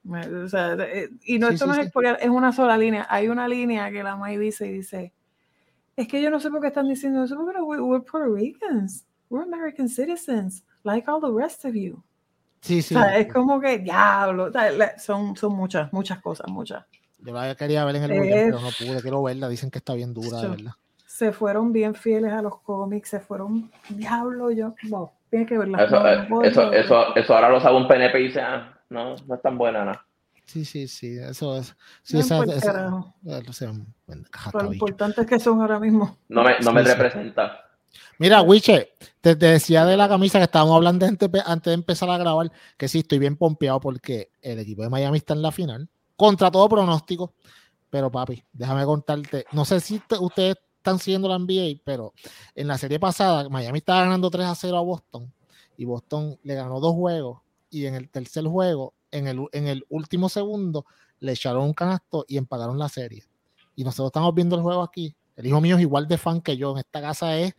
[0.07, 1.81] O sea, eh, y no, Sí, esto sí, no sí.
[1.81, 3.07] es spoiler, es una sola línea.
[3.09, 5.13] Hay una línea que la May dice y dice,
[5.99, 9.43] es que yo no sé por qué están diciendo eso, porque we're Puerto Ricans, we're
[9.43, 12.01] American citizens, like all the rest of you.
[12.61, 12.95] Sí, sí.
[12.95, 14.49] O sea, es como que, diablo,
[14.97, 16.85] son, son muchas, muchas cosas, muchas.
[17.19, 19.49] Yo la quería ver en el weekend, Eh, pero no pude, quiero verla.
[19.49, 20.71] Dicen que está bien dura, de verdad.
[21.05, 25.83] se fueron bien fieles a los cómics, se fueron, diablo, yo, no, tienes que verla.
[25.83, 28.73] Eso, no, eh, no eso, eso, eso ahora lo sabe un PNP y dice, ah,
[28.89, 30.05] no, no es tan buena, nada.
[30.49, 31.75] Sí, sí, sí, eso es.
[32.01, 33.13] Sí, No, esa, esa- bueno,
[34.53, 36.17] Lo importante es que son ahora mismo.
[36.27, 36.89] No me, no me sí.
[36.89, 37.65] representa.
[38.17, 38.89] Mira, Wiche,
[39.21, 42.51] te, te decía de la camisa que estábamos hablando antes, antes de empezar a grabar,
[42.77, 46.49] que sí, estoy bien pompeado porque el equipo de Miami está en la final, contra
[46.49, 47.33] todo pronóstico.
[47.91, 52.13] Pero papi, déjame contarte, no sé si te- ustedes están siguiendo la NBA, pero
[52.55, 55.31] en la serie pasada Miami estaba ganando 3 a 0 a Boston
[55.77, 59.85] y Boston le ganó dos juegos y en el tercer juego, en el, en el
[59.89, 60.85] último segundo,
[61.19, 63.23] le echaron un canasto y empataron la serie.
[63.75, 65.15] Y nosotros estamos viendo el juego aquí.
[65.35, 66.71] El hijo mío es igual de fan que yo.
[66.71, 67.53] En esta casa es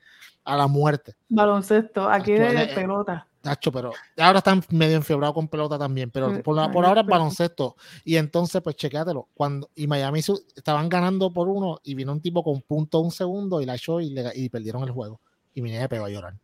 [0.44, 1.14] a la muerte.
[1.28, 3.26] Baloncesto, aquí de eh, pelota.
[3.42, 7.00] Nacho, pero ahora están medio enfiebrados con pelota también, pero por, la- ay, por ahora
[7.00, 7.74] es baloncesto.
[8.04, 9.28] Y entonces, pues chequéatelo.
[9.32, 13.10] Cuando, y Miami su- estaban ganando por uno y vino un tipo con punto un
[13.10, 15.20] segundo y la echó y, le- y perdieron el juego.
[15.54, 16.34] Y mi nene pegó a llorar.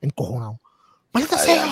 [0.00, 0.60] Encojonado.
[1.12, 1.66] ¡Maldita sea!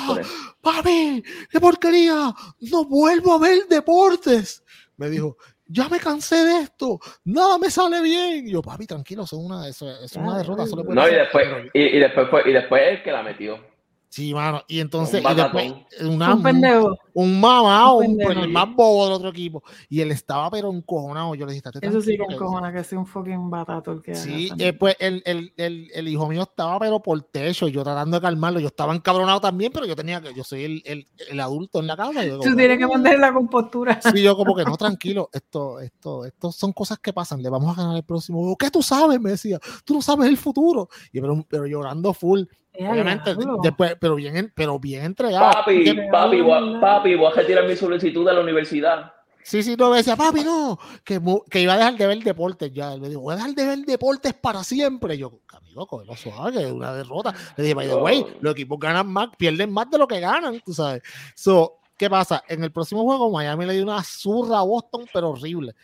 [0.60, 1.22] ¡Papi!
[1.50, 2.34] ¡Qué porquería!
[2.60, 4.62] ¡No vuelvo a ver deportes!
[4.96, 8.46] Me dijo, ya me cansé de esto, nada me sale bien.
[8.48, 10.64] Y yo, papi, tranquilo, eso es una, eso es una derrota.
[10.66, 11.18] puede No, y pasar".
[11.20, 13.69] después, y, y después y después el que la metió.
[14.12, 14.60] Sí, mano.
[14.66, 16.98] Y entonces, Un y después, una, un pendejo.
[17.14, 18.32] un mamá, Un un, pendejo.
[18.42, 19.62] el más bobo del otro equipo.
[19.88, 21.36] Y él estaba pero encojonado.
[21.36, 24.16] Yo le dije, "Estate Eso sí que encojona que sea un fucking batato el que
[24.16, 28.16] Sí, eh, pues el, el, el, el hijo mío estaba pero por techo, yo tratando
[28.16, 31.38] de calmarlo, yo estaba encabronado también, pero yo tenía que, yo soy el, el, el
[31.38, 32.24] adulto en la casa.
[32.24, 32.88] Yo Tú como, tienes que "No".
[32.90, 34.00] mantener la compostura.
[34.12, 37.78] Sí, yo como que no, tranquilo, esto, esto, esto son cosas que pasan, le vamos
[37.78, 38.56] a ganar el próximo juego.
[38.56, 39.20] ¿Qué tú sabes?
[39.20, 40.88] Me decía, tú no sabes el futuro.
[41.12, 42.42] Y pero, pero llorando full,
[42.74, 45.50] obviamente, después, pero bien, en- pero bien entregado.
[45.52, 49.12] Papi, papi, voy a, papi, voy a retirar mi solicitud de la universidad.
[49.42, 52.72] Sí, sí, no, me decía, papi, no, que, que iba a dejar de ver deportes
[52.72, 52.94] ya.
[52.96, 55.16] Le digo, voy a dejar de ver deportes para siempre.
[55.16, 57.34] yo, amigo, cógelo suave, que es una derrota.
[57.56, 60.60] Le dije, by the way, los equipos ganan más, pierden más de lo que ganan,
[60.64, 61.02] tú sabes.
[61.34, 62.44] So, ¿qué pasa?
[62.48, 65.74] En el próximo juego, Miami le dio una zurra a Boston, pero horrible.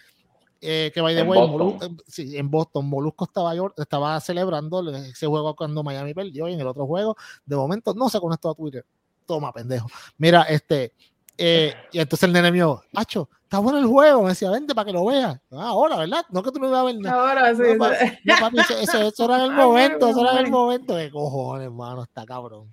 [0.61, 1.79] Eh, que by the En way, Boston.
[1.79, 6.49] Molu- eh, sí, en Boston, Molusco estaba, yo- estaba celebrando ese juego cuando Miami perdió
[6.49, 8.85] y en el otro juego, de momento, no se conectó a Twitter.
[9.27, 9.87] Toma, pendejo.
[10.19, 10.93] Mira, este,
[11.37, 14.23] eh, y entonces el nene mío, macho, está bueno el juego.
[14.23, 15.39] Me decía, vente para que lo veas.
[15.51, 16.25] Ah, ahora, ¿verdad?
[16.31, 17.29] No que tú no ibas a ver nada.
[17.31, 17.63] Ahora sí.
[17.63, 20.51] No, papi, no, papi, eso, eso- eso era en el momento, eso era en el
[20.51, 20.97] momento.
[20.97, 22.03] ¿Qué cojones, hermano?
[22.05, 22.71] Está cabrón.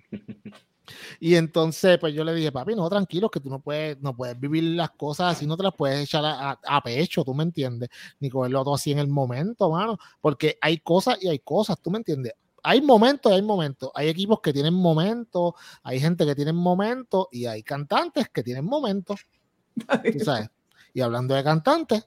[1.18, 4.38] Y entonces, pues yo le dije, papi, no, tranquilo, que tú no puedes, no puedes
[4.38, 7.42] vivir las cosas así, no te las puedes echar a, a- a pecho, tú me
[7.42, 7.88] entiendes,
[8.20, 11.90] ni cogerlo todo así en el momento, mano, porque hay cosas y hay cosas, tú
[11.90, 12.34] me entiendes.
[12.62, 13.90] Hay momentos y hay momentos.
[13.94, 18.64] Hay equipos que tienen momentos, hay gente que tiene momentos y hay cantantes que tienen
[18.64, 19.20] momentos,
[20.12, 20.48] tú sabes.
[20.94, 22.06] Y hablando de cantantes,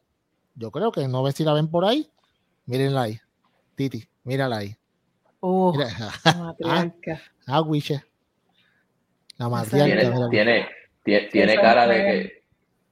[0.56, 2.10] yo creo que no ves si la ven por ahí.
[2.66, 3.20] Mírenla ahí.
[3.76, 4.76] Titi, mírala ahí.
[5.40, 5.90] Oh, Mira,
[7.46, 8.04] ah, Wiche.
[9.38, 9.64] La.
[9.70, 10.68] Tiene, tiene,
[11.04, 12.38] tie- tiene cara de que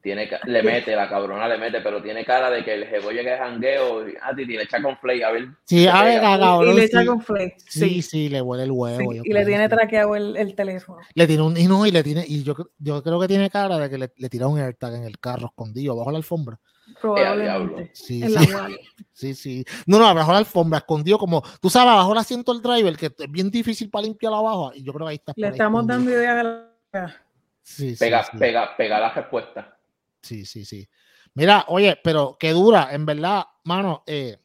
[0.06, 3.32] tiene, le mete, la cabrona le mete, pero tiene cara de que el jevo llega
[3.32, 5.48] de jangueo y a ah, ti le echa con flake, a ver.
[5.64, 6.22] Sí, a ver.
[6.70, 7.56] Y le echa con flake.
[7.68, 9.14] Sí, sí, le huele el huevo.
[9.24, 11.00] y le tiene traqueado el, el, teléfono.
[11.16, 13.80] Le tiene un, y no, y le tiene, y yo, yo creo que tiene cara
[13.80, 16.60] de que le, le tira un AirTag en el carro escondido, bajo la alfombra.
[17.02, 17.92] Probablemente.
[17.94, 18.36] Sí, sí.
[19.14, 19.66] sí, sí.
[19.86, 23.08] No, no, abajo la alfombra, escondido como, tú sabes, abajo el asiento del driver, que
[23.08, 24.72] es bien difícil para limpiar abajo.
[24.74, 25.34] Y yo creo que ahí está.
[25.36, 27.22] Le estamos dando idea a la...
[27.62, 29.78] Sí, pega, sí, pega, pega la respuesta.
[30.22, 30.88] Sí, sí, sí.
[31.34, 34.04] Mira, oye, pero qué dura, en verdad, mano.
[34.06, 34.38] Eh,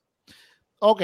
[0.79, 1.03] ok,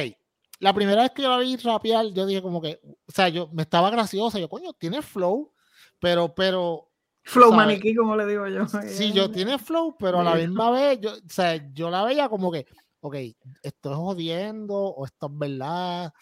[0.58, 3.48] la primera vez que yo la vi rapear, yo dije como que, o sea, yo
[3.52, 5.52] me estaba graciosa, yo, coño, tiene flow,
[6.00, 6.90] pero, pero,
[7.26, 8.66] Flow maniquí, como le digo yo.
[8.68, 12.28] Sí, yo tiene flow, pero a la misma vez, yo, o sea, yo la veía
[12.28, 12.66] como que,
[13.00, 13.16] ok,
[13.62, 16.12] esto es jodiendo o esto es verdad.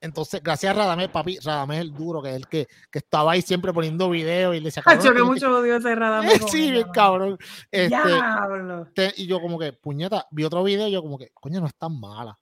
[0.00, 3.42] Entonces, gracias a Radamés, papi, Radamés el duro, que es el que, que estaba ahí
[3.42, 5.00] siempre poniendo videos y le sacaba.
[5.04, 6.40] Yo que mucho odio ese Radamés.
[6.50, 7.38] sí, bien cabrón.
[7.70, 11.66] Este, y yo como que, puñeta, vi otro video y yo como que, coño, no
[11.68, 12.36] es tan mala.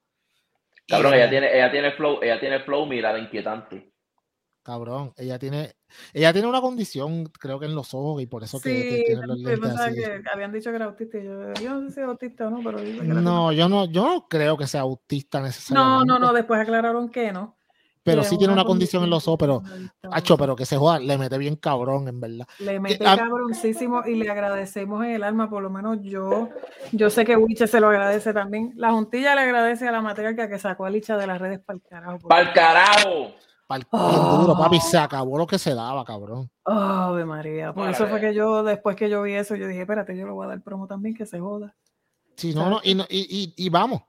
[0.89, 3.93] Cabrón, ella tiene, ella tiene flow, ella tiene flow mirada inquietante.
[4.67, 5.77] Cabrón, ella tiene,
[6.13, 9.39] ella tiene una condición, creo que en los ojos, y por eso que, tiene los
[9.39, 9.95] lentes así.
[9.95, 11.19] Que habían dicho que era autista.
[11.21, 12.81] yo, yo, no sé si es autista o no, pero.
[13.05, 16.09] No, yo no, yo no creo que sea autista necesariamente.
[16.09, 17.57] No, no, no, después aclararon que no.
[18.03, 19.63] Pero sí tiene una condición en los ojos, pero,
[20.11, 22.47] hacho, pero que se joda, le mete bien cabrón, en verdad.
[22.59, 26.49] Le mete cabroncísimo y le agradecemos en el alma, por lo menos yo,
[26.91, 28.73] yo sé que Wiche se lo agradece también.
[28.75, 31.77] La juntilla le agradece a la materia que sacó a Licha de las redes para
[31.77, 32.29] el carajo.
[32.29, 33.46] ¡Para el carajo!
[33.69, 36.51] Duro, papi, se acabó lo que se daba, cabrón.
[36.65, 37.73] Oh, María.
[37.73, 40.33] Por eso fue que yo, después que yo vi eso, yo dije, espérate, yo le
[40.33, 41.75] voy a dar promo también, que se joda.
[42.37, 44.03] Sí, no, no, y, y, y, vamos.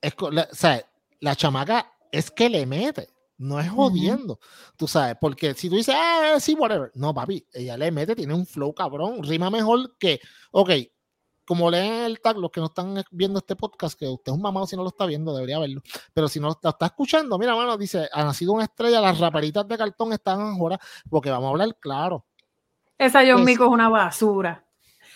[0.00, 0.84] Es, o sea,
[1.20, 4.38] la chamaca es que le mete, no es jodiendo,
[4.76, 8.34] tú sabes, porque si tú dices, ah, sí, whatever, no, papi, ella le mete, tiene
[8.34, 10.20] un flow cabrón, rima mejor que,
[10.52, 10.70] ok,
[11.44, 14.42] como leen el tag, los que no están viendo este podcast, que usted es un
[14.42, 15.82] mamado si no lo está viendo, debería verlo.
[16.12, 19.66] Pero si no lo está escuchando, mira, mano, dice, ha nacido una estrella, las raperitas
[19.68, 20.78] de cartón están ahora,
[21.08, 22.24] porque vamos a hablar claro.
[22.96, 24.64] Esa John Mico es una basura.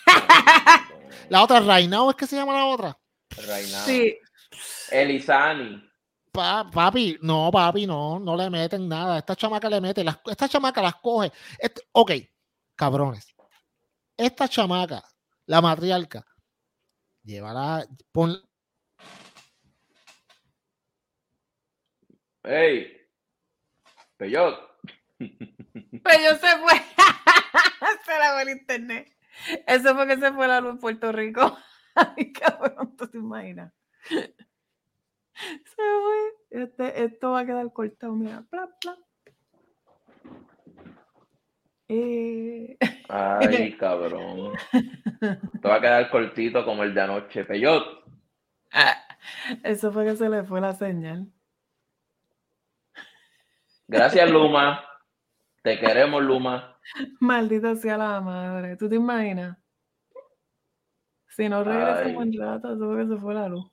[1.29, 2.97] la otra, Rainao, ¿es que se llama la otra?
[3.47, 3.85] Rainao.
[3.85, 4.17] Sí.
[4.91, 5.81] Elizani.
[6.31, 9.17] papi, no, papi, no, no le meten nada.
[9.17, 11.31] Esta chamaca le mete, esta chamaca las coge.
[11.93, 12.11] ok,
[12.75, 13.35] cabrones.
[14.17, 15.01] Esta chamaca
[15.49, 16.23] la matriarca,
[17.23, 18.37] llévala, pon...
[22.43, 22.95] ¡Ey!
[24.17, 24.55] Peyot.
[25.19, 26.73] Peyot se fue.
[28.05, 29.11] se la fue el internet.
[29.65, 31.57] Eso fue que se fue la luz en Puerto Rico.
[31.95, 33.73] Ay, cabrón, tú te imaginas.
[34.07, 34.25] Se
[35.75, 36.61] fue.
[36.61, 38.45] Este, esto va a quedar cortado, mira.
[38.51, 38.97] Bla, bla.
[41.89, 42.77] Eh...
[43.09, 44.53] Ay, cabrón.
[45.61, 47.43] Te va a quedar cortito como el de anoche.
[47.43, 48.05] Peyot.
[49.63, 51.27] Eso fue que se le fue la señal.
[53.87, 54.85] Gracias, Luma.
[55.63, 56.79] Te queremos, Luma.
[57.19, 58.77] Maldita sea la madre.
[58.77, 59.57] ¿Tú te imaginas?
[61.27, 63.71] Si no regresa buen rato, eso fue que se fue la luz.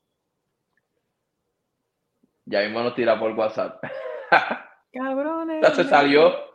[2.46, 3.82] Ya mismo nos tira por WhatsApp.
[4.92, 5.62] Cabrones.
[5.62, 6.45] Ya se salió.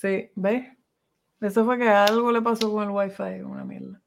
[0.00, 0.64] Sí, ¿ves?
[1.42, 4.00] Eso fue que algo le pasó con el wifi, una mierda.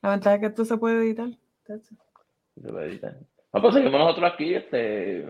[0.00, 1.28] La ventaja es que esto se puede editar.
[1.66, 1.78] Se
[2.72, 3.14] puede editar.
[3.52, 5.26] No, pues seguimos nosotros aquí, este,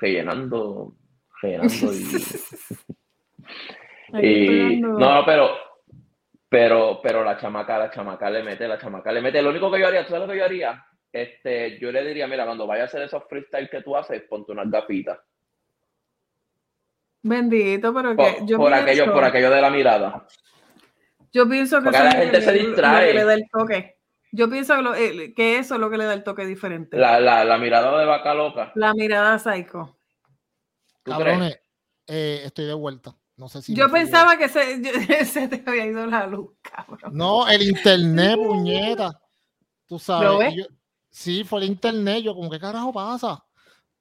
[0.00, 0.94] rellenando,
[1.42, 2.06] rellenando y.
[4.82, 5.50] no, pero,
[6.48, 9.42] pero, pero la chamaca, la chamaca le mete, la chamaca le mete.
[9.42, 10.86] Lo único que yo haría, ¿tú sabes lo que yo haría?
[11.12, 14.52] Este, yo le diría, mira, cuando vayas a hacer esos freestyle que tú haces, ponte
[14.52, 15.18] unas gafitas.
[17.28, 20.26] Bendito, pero que yo por aquello, por aquello de la mirada.
[21.32, 23.12] Yo pienso que, la gente se distrae.
[23.12, 23.98] le da el toque.
[24.32, 24.74] Yo pienso
[25.36, 26.96] que, eso es lo que le da el toque diferente.
[26.96, 28.72] La, la, la mirada de vaca loca.
[28.74, 29.98] La mirada psycho.
[31.02, 31.60] Cabrones,
[32.06, 33.14] eh, estoy de vuelta.
[33.36, 37.12] No sé si yo pensaba que se, se, te había ido la luz, cabrón.
[37.14, 39.20] No, el internet, puñeta.
[39.86, 40.28] Tú sabes.
[40.28, 40.68] ¿Lo ves?
[41.10, 42.24] sí, fue el internet.
[42.24, 43.44] Yo, como, ¿qué carajo pasa?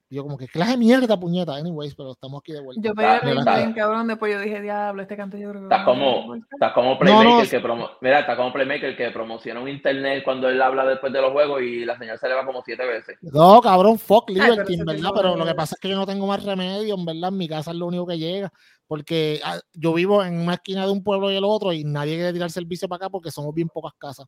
[0.10, 1.56] Yo como que clase mierda, puñeta.
[1.56, 2.82] Anyways, pero estamos aquí de vuelta.
[2.82, 5.76] Yo pegué el bien cabrón, después yo dije, diablo, este canto yo creo que...
[5.76, 10.24] Está como, está como Playmaker que promo Mira, está como Playmaker que promociona un internet
[10.24, 12.86] cuando él habla después de los juegos y la señal se le va como siete
[12.86, 13.18] veces.
[13.22, 16.26] No, cabrón, fuck Liberty, en verdad, pero lo que pasa es que yo no tengo
[16.26, 18.52] más remedio, en verdad, en mi casa es lo único que llega
[18.88, 22.16] porque ah, yo vivo en una esquina de un pueblo y el otro y nadie
[22.16, 24.28] quiere tirar servicio para acá porque somos bien pocas casas.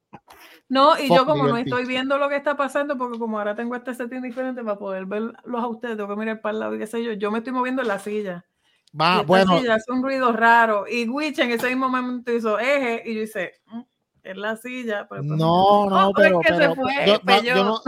[0.68, 3.76] No, y yo como no estoy viendo lo que está pasando, porque como ahora tengo
[3.76, 6.80] este setting diferente para poder verlos a ustedes, tengo que mirar para el lado y
[6.80, 8.46] qué sé yo, yo me estoy moviendo en la silla.
[9.00, 9.58] Va, bueno.
[9.60, 13.22] Silla hace un ruido raro y Witch en ese mismo momento hizo eje y yo
[13.22, 13.54] hice...
[13.68, 13.82] Mm".
[14.24, 15.08] en la silla.
[15.10, 16.74] Pero no, no, pero, pero
[17.44, 17.82] yo, no,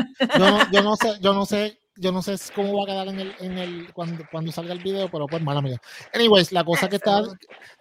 [0.71, 3.35] yo, no, sé, yo no sé, yo no sé cómo va a quedar en el,
[3.39, 5.77] en el cuando, cuando salga el video, pero pues mala mía.
[6.13, 7.21] Anyways, la cosa que está,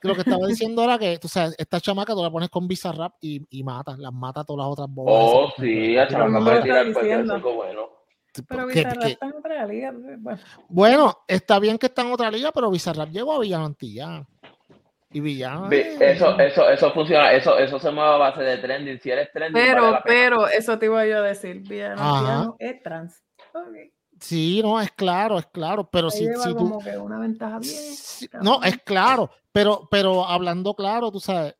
[0.02, 3.14] lo que estaba diciendo era que, tú sabes, esta chamaca tú la pones con Bizarrap
[3.20, 5.14] y, y mata, las mata a todas las otras bobas.
[5.16, 7.88] Oh, sí, la chamaca puede tirar cualquier bueno.
[8.48, 9.92] Pero Bizarrap está en otra liga.
[9.92, 10.40] Bueno.
[10.68, 11.18] bueno.
[11.26, 14.26] está bien que está en otra liga, pero Bizarrap llegó a Villanantilla.
[15.12, 15.68] Y villano.
[15.72, 19.00] Eso, eso, eso funciona, eso, eso se mueve a base de trending.
[19.00, 19.60] Si eres trending.
[19.60, 21.62] Pero, pero, eso te iba yo a decir.
[21.62, 23.20] Villano, es trans.
[24.20, 26.78] Sí, no, es claro, es claro, pero si, si tú...
[26.84, 27.94] que una ventaja bien.
[28.42, 31.56] no, es claro, pero, pero hablando claro, tú sabes.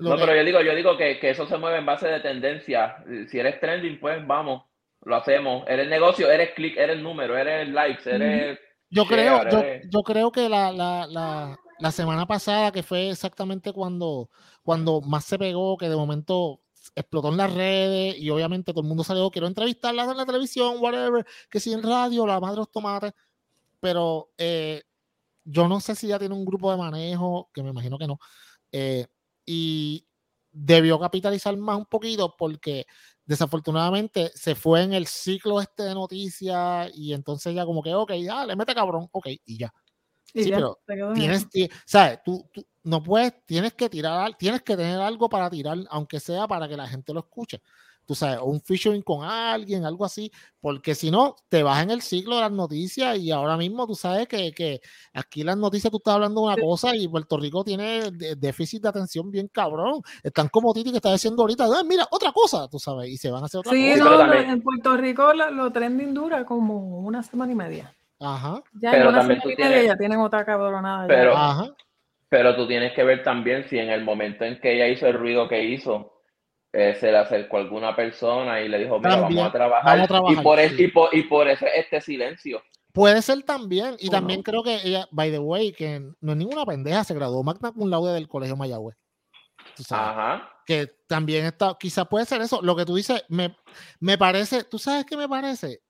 [0.00, 2.96] No, pero yo digo, yo digo que, que, eso se mueve en base de tendencia.
[3.30, 4.64] Si eres trending, pues vamos,
[5.02, 5.64] lo hacemos.
[5.68, 8.58] Eres negocio, eres click, eres número, eres likes, eres.
[8.90, 13.72] Yo creo, yo, yo, creo que la, la, la, la semana pasada, que fue exactamente
[13.72, 14.28] cuando,
[14.62, 16.60] cuando más se pegó, que de momento
[16.94, 20.76] explotó en las redes y obviamente todo el mundo salió, quiero entrevistarla en la televisión,
[20.80, 23.12] whatever, que si en radio, la madre de los tomates,
[23.80, 24.82] pero eh,
[25.44, 28.18] yo no sé si ya tiene un grupo de manejo, que me imagino que no,
[28.72, 29.06] eh,
[29.46, 30.06] y
[30.52, 32.86] debió capitalizar más un poquito porque
[33.24, 38.12] desafortunadamente se fue en el ciclo este de noticias y entonces ya como que, ok,
[38.14, 39.72] ya, le mete cabrón, ok, y ya.
[40.34, 40.50] Sí,
[40.84, 41.46] pero tienes,
[41.84, 42.20] ¿sabes?
[42.24, 46.46] Tú, tú, no puedes, tienes que tirar, tienes que tener algo para tirar, aunque sea
[46.48, 47.60] para que la gente lo escuche.
[48.04, 52.02] Tú sabes, un featuring con alguien, algo así, porque si no, te vas en el
[52.02, 54.80] ciclo de las noticias y ahora mismo tú sabes que, que
[55.12, 58.88] aquí las noticias tú estás hablando de una cosa y Puerto Rico tiene déficit de
[58.88, 60.02] atención bien cabrón.
[60.20, 63.30] Están como Titi que está diciendo ahorita, ah, mira, otra cosa, tú sabes, y se
[63.30, 63.80] van a hacer otra cosa.
[63.80, 67.94] Sí, en Puerto Rico lo, lo trending dura como una semana y media.
[68.22, 68.62] Ajá.
[68.74, 71.06] Ya pero también tú tienes, ya tienen otra cabronada.
[71.06, 71.34] Pero,
[72.28, 75.18] pero tú tienes que ver también si en el momento en que ella hizo el
[75.18, 76.12] ruido que hizo,
[76.72, 79.98] eh, se le acercó a alguna persona y le dijo, mira, vamos a trabajar.
[79.98, 82.62] y, por y, por, eso este silencio.
[82.92, 86.64] Puede ser también, y también creo que ella, by the way, que no es ninguna
[86.64, 88.96] pendeja, se graduó magna cum laude del Colegio Mayagüez.
[89.90, 90.48] Ajá.
[90.66, 92.60] Que también está, quizá puede ser eso.
[92.62, 93.54] Lo que tú dices, me,
[94.00, 95.80] me parece, ¿tú sabes qué me parece?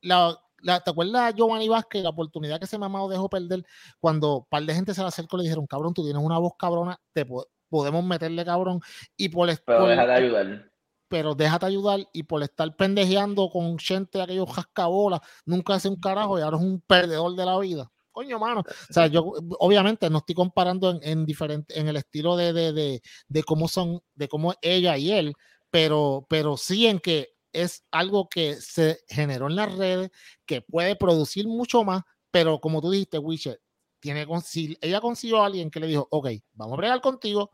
[0.00, 3.64] La, ¿Te acuerdas Giovanni Vázquez, la oportunidad que ese mamado dejó perder
[4.00, 6.38] cuando un par de gente se le acercó y le dijeron, cabrón, tú tienes una
[6.38, 7.26] voz cabrona, te
[7.68, 8.80] podemos meterle cabrón
[9.16, 10.72] y por Pero déjate ayudar.
[11.08, 15.96] Pero déjate ayudar y por estar pendejeando con gente de aquellos jascabolas, nunca hace un
[15.96, 17.90] carajo y ahora es un perdedor de la vida.
[18.12, 18.60] Coño, mano.
[18.60, 22.72] O sea, yo obviamente no estoy comparando en, en diferente, en el estilo de, de,
[22.72, 25.34] de, de cómo son, de cómo ella y él,
[25.70, 30.10] pero, pero sí en que es algo que se generó en las redes,
[30.46, 33.60] que puede producir mucho más, pero como tú dijiste, Witcher,
[34.00, 37.50] tiene, si ella consiguió a alguien que le dijo, ok, vamos a bregar contigo,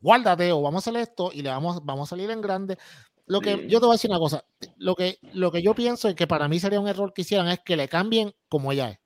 [0.00, 2.78] guárdate o vamos a hacer esto y le vamos, vamos a salir en grande.
[3.26, 4.44] Lo que yo te voy a decir una cosa,
[4.78, 7.48] lo que, lo que yo pienso y que para mí sería un error que hicieran
[7.48, 8.98] es que le cambien como ella es.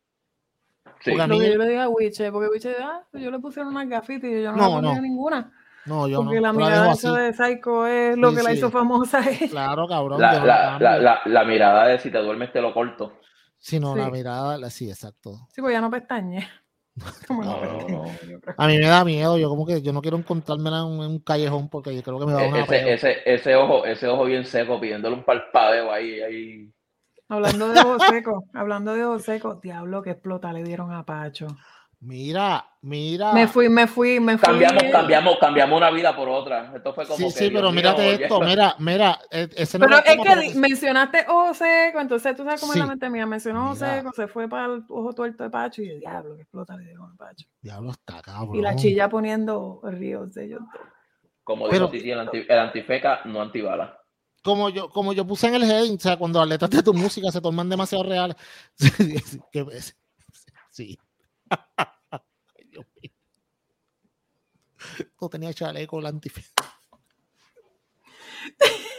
[1.01, 1.11] Sí.
[1.11, 3.73] Porque a mí, yo le dije a Witcher, porque Witcher, ah, pues yo le pusieron
[3.73, 5.53] una gafita y yo no, no, le ninguna.
[5.87, 6.43] No, yo Porque no.
[6.43, 9.23] la mirada de Psycho es lo que la hizo famosa.
[9.49, 10.21] Claro, cabrón.
[10.21, 13.21] La, la, la, la, mirada de si te duermes te lo corto.
[13.59, 15.47] Sí, no, la mirada, sí, exacto.
[15.53, 16.49] Sí, pues ya no pestañe.
[18.57, 21.69] a mí me da miedo, yo como que yo no quiero encontrarme en un, callejón
[21.69, 24.47] porque yo creo que me va a una ese, ese, ese, ojo, ese ojo bien
[24.47, 26.73] seco pidiéndole un palpadeo ahí, ahí.
[27.29, 31.49] Hablando de ojo seco, hablando de ojo seco, diablo que explota le dieron a Pacho.
[32.07, 33.33] Mira, mira.
[33.33, 34.47] Me fui, me fui, me fui.
[34.47, 36.73] Cambiamos, cambiamos, cambiamos una vida por otra.
[36.77, 37.19] Esto fue como.
[37.19, 39.19] Sí, sí, pero mírate esto, mira, mira.
[39.29, 43.11] E, ese pero es que mencionaste ojo seco, entonces tú sabes cómo es la mente
[43.11, 43.27] mía.
[43.27, 46.43] Mencionó ojo seco, se fue para el ojo tuerto de Pacho y el diablo que
[46.43, 47.49] explota le dieron a Pacho.
[47.61, 48.55] Diablo está cabrón.
[48.55, 50.61] Y la chilla poniendo ríos de ellos.
[51.43, 53.99] Como dijo Titi, el, el antifeca, no antibala
[54.45, 56.95] como yo, como yo puse en el heading, o sea, cuando las letras de tu
[56.95, 58.37] música se toman demasiado reales.
[60.71, 60.97] sí.
[65.21, 66.53] No tenía chaleco la antifaz.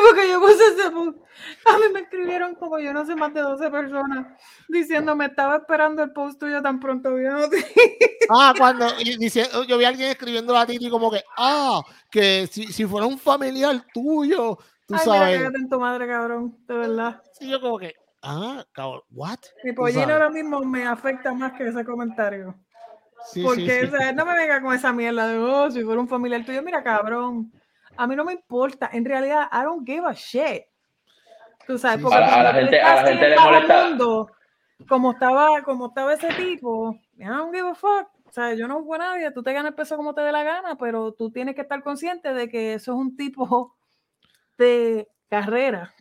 [0.00, 1.18] porque yo puse ese post,
[1.66, 4.26] a mí me escribieron como yo no sé más de 12 personas
[4.68, 7.10] diciéndome estaba esperando el post tuyo tan pronto
[8.30, 12.84] Ah, cuando yo vi a alguien escribiendo a Titi como que, ah, que si, si
[12.84, 15.38] fuera un familiar tuyo, tú Ay, sabes.
[15.38, 17.22] Mira, en tu madre, cabrón, de verdad.
[17.32, 19.38] Sí, yo como que, ah, cabrón, what?
[19.64, 22.54] Mi pollina ahora mismo me afecta más que ese comentario.
[23.42, 26.82] Porque no me venga con esa mierda de, oh, si fuera un familiar tuyo, mira,
[26.82, 27.52] cabrón,
[27.96, 28.90] a mí no me importa.
[28.92, 30.62] En realidad, I don't give a shit.
[31.66, 33.96] Tú sabes, porque a, la gente, a la gente le molesta.
[34.88, 38.08] como estaba, como estaba ese tipo, I don't give a fuck.
[38.24, 40.32] O sea, yo no juzgo a nadie, tú te ganas el peso como te dé
[40.32, 43.76] la gana, pero tú tienes que estar consciente de que eso es un tipo
[44.58, 45.94] de carrera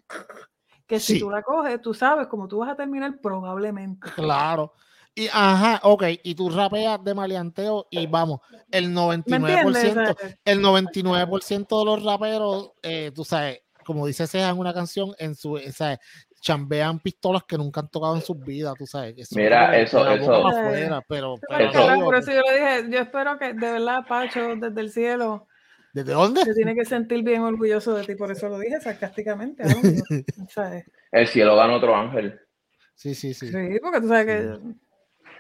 [0.88, 1.20] que si Sí.
[1.20, 4.10] tú la coges, tú sabes cómo tú vas a terminar probablemente.
[4.16, 4.74] Claro.
[5.20, 8.40] Y ajá, ok, y tú rapeas de maleanteo y vamos,
[8.70, 9.88] el ¿Me 99%, entiendes?
[9.88, 14.76] O sea, el 99% de los raperos, eh, tú sabes, como dice Ceja en una
[14.76, 15.98] canción, en su, o sea,
[16.40, 19.16] chambean pistolas que nunca han tocado en sus vidas, tú sabes.
[19.16, 22.42] que son Mira, eso- eso- afuera, pero, Eso pero es carajo, digo, por eso yo
[22.42, 25.48] le dije, yo espero que de verdad Pacho desde el cielo
[25.94, 26.44] ¿desde dónde?
[26.44, 29.64] se tiene que sentir bien orgulloso de ti, por eso lo dije sarcásticamente.
[30.52, 30.86] ¿sabes?
[31.12, 32.40] El cielo gana otro ángel.
[32.94, 33.48] Sí, sí, sí.
[33.48, 34.60] Sí, porque tú sabes que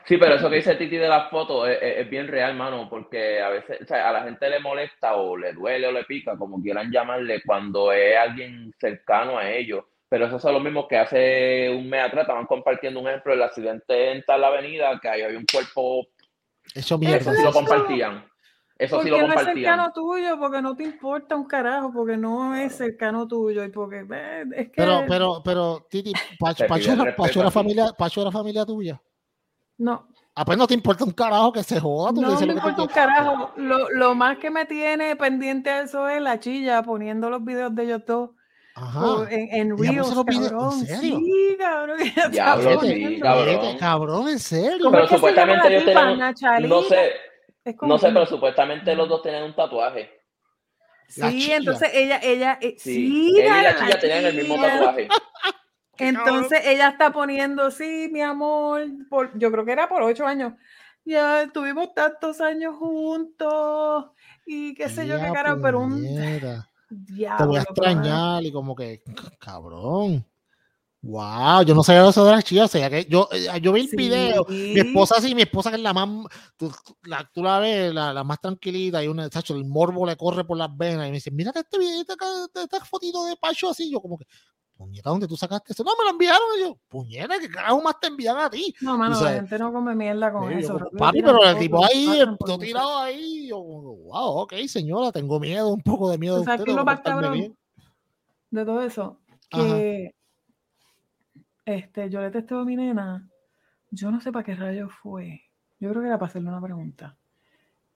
[0.08, 2.88] Sí, pero eso que dice Titi de las fotos es, es- es bien real, mano,
[2.90, 6.06] porque a veces o sea, a la gente le molesta o le duele o le
[6.06, 9.84] pica, como quieran llamarle, cuando es alguien cercano a ellos.
[10.10, 13.44] Pero eso es lo mismo que hace un mes atrás estaban compartiendo un ejemplo del
[13.44, 16.08] accidente en tal avenida, que ahí había un cuerpo,
[16.74, 17.18] Hecho mierda.
[17.18, 18.26] eso sí lo compartían.
[18.78, 19.56] Eso sí porque lo no es compartían.
[19.56, 24.06] cercano tuyo, porque no te importa un carajo, porque no es cercano tuyo y porque
[24.10, 28.22] eh, es que Pero, pero, pero, Titi, Pacho, Pacho pide era, Pacho era familia, Pacho
[28.22, 29.02] era familia tuya.
[29.78, 30.08] No,
[30.40, 32.14] Ah, pues no te importa un carajo que se joda.
[32.14, 33.52] Tú no dices me importa un carajo.
[33.56, 37.74] Lo, lo más que me tiene pendiente a eso es la chilla poniendo los videos
[37.74, 38.30] de ellos dos
[38.76, 39.04] Ajá.
[39.04, 40.72] o en, en Reels, videos- ¿en cabrón.
[40.86, 41.20] serio?
[41.20, 41.98] Sí, cabrón.
[42.32, 43.78] Diablo, sí, cabrón.
[43.80, 44.78] cabrón, en serio.
[44.84, 45.86] ¿Cómo Pero supuestamente ellos
[46.18, 46.68] Nachalita.
[46.68, 47.12] no sé,
[47.82, 50.08] no sé, pero supuestamente los dos tenían un tatuaje.
[51.16, 51.56] La Sí, chilla.
[51.56, 55.08] entonces ella, ella, eh, Sí, sí, él y la la chilla tenían el mismo tatuaje.
[56.00, 60.54] Entonces ella está poniendo, sí, mi amor, por, yo creo que era por ocho años.
[61.06, 64.06] Ya estuvimos tantos años juntos
[64.46, 66.70] y qué sé yo qué Ya, carajo, pero un puñeta.
[66.90, 67.48] Te diablo.
[67.48, 67.90] voy a cabrón.
[67.92, 69.02] extrañar y como que,
[69.40, 70.26] cabrón.
[71.04, 72.66] Wow, yo no sabía eso de las chillas.
[72.66, 74.46] O sea, que yo, eh, yo vi el video.
[74.50, 74.80] Mi Sí.
[74.80, 76.10] esposa sí, mi esposa que es la más,
[76.58, 76.72] tú
[77.04, 80.44] la, tú la ves, la, la más tranquilita y una, chacho, el morbo le corre
[80.44, 83.70] por las venas y me dice, mira este video, esta, esta, esta fotito de Pacho
[83.70, 84.26] así, yo como que,
[84.78, 85.84] puñeta, ¿dónde tú sacaste eso?
[85.84, 88.74] No, me lo enviaron y yo, puñeta, ¿qué carajo más te envían a ti?
[88.82, 90.78] No, mano, o sea, la gente no come mierda con yo eso.
[90.78, 92.06] rápido papi, pero el tipo ahí,
[92.40, 92.60] todo eso.
[92.60, 96.60] tirado ahí, yo, wow, ok, señora, tengo miedo, un poco de miedo ¿Tú de sabes
[96.60, 97.58] usted, qué es lo más cabrón?
[98.52, 99.20] de todo eso,
[99.52, 99.64] Ajá.
[99.64, 100.16] que
[101.66, 103.28] este, yo le testé a mi nena,
[103.92, 105.42] yo no sé para qué rayo fue,
[105.80, 107.18] yo creo que era para hacerle una pregunta.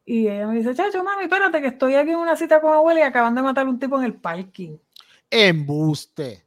[0.03, 2.99] Y ella me dice, chacho, mami, espérate que estoy aquí en una cita con abuela
[2.99, 4.75] y acaban de matar a un tipo en el parking.
[5.29, 6.45] Embuste.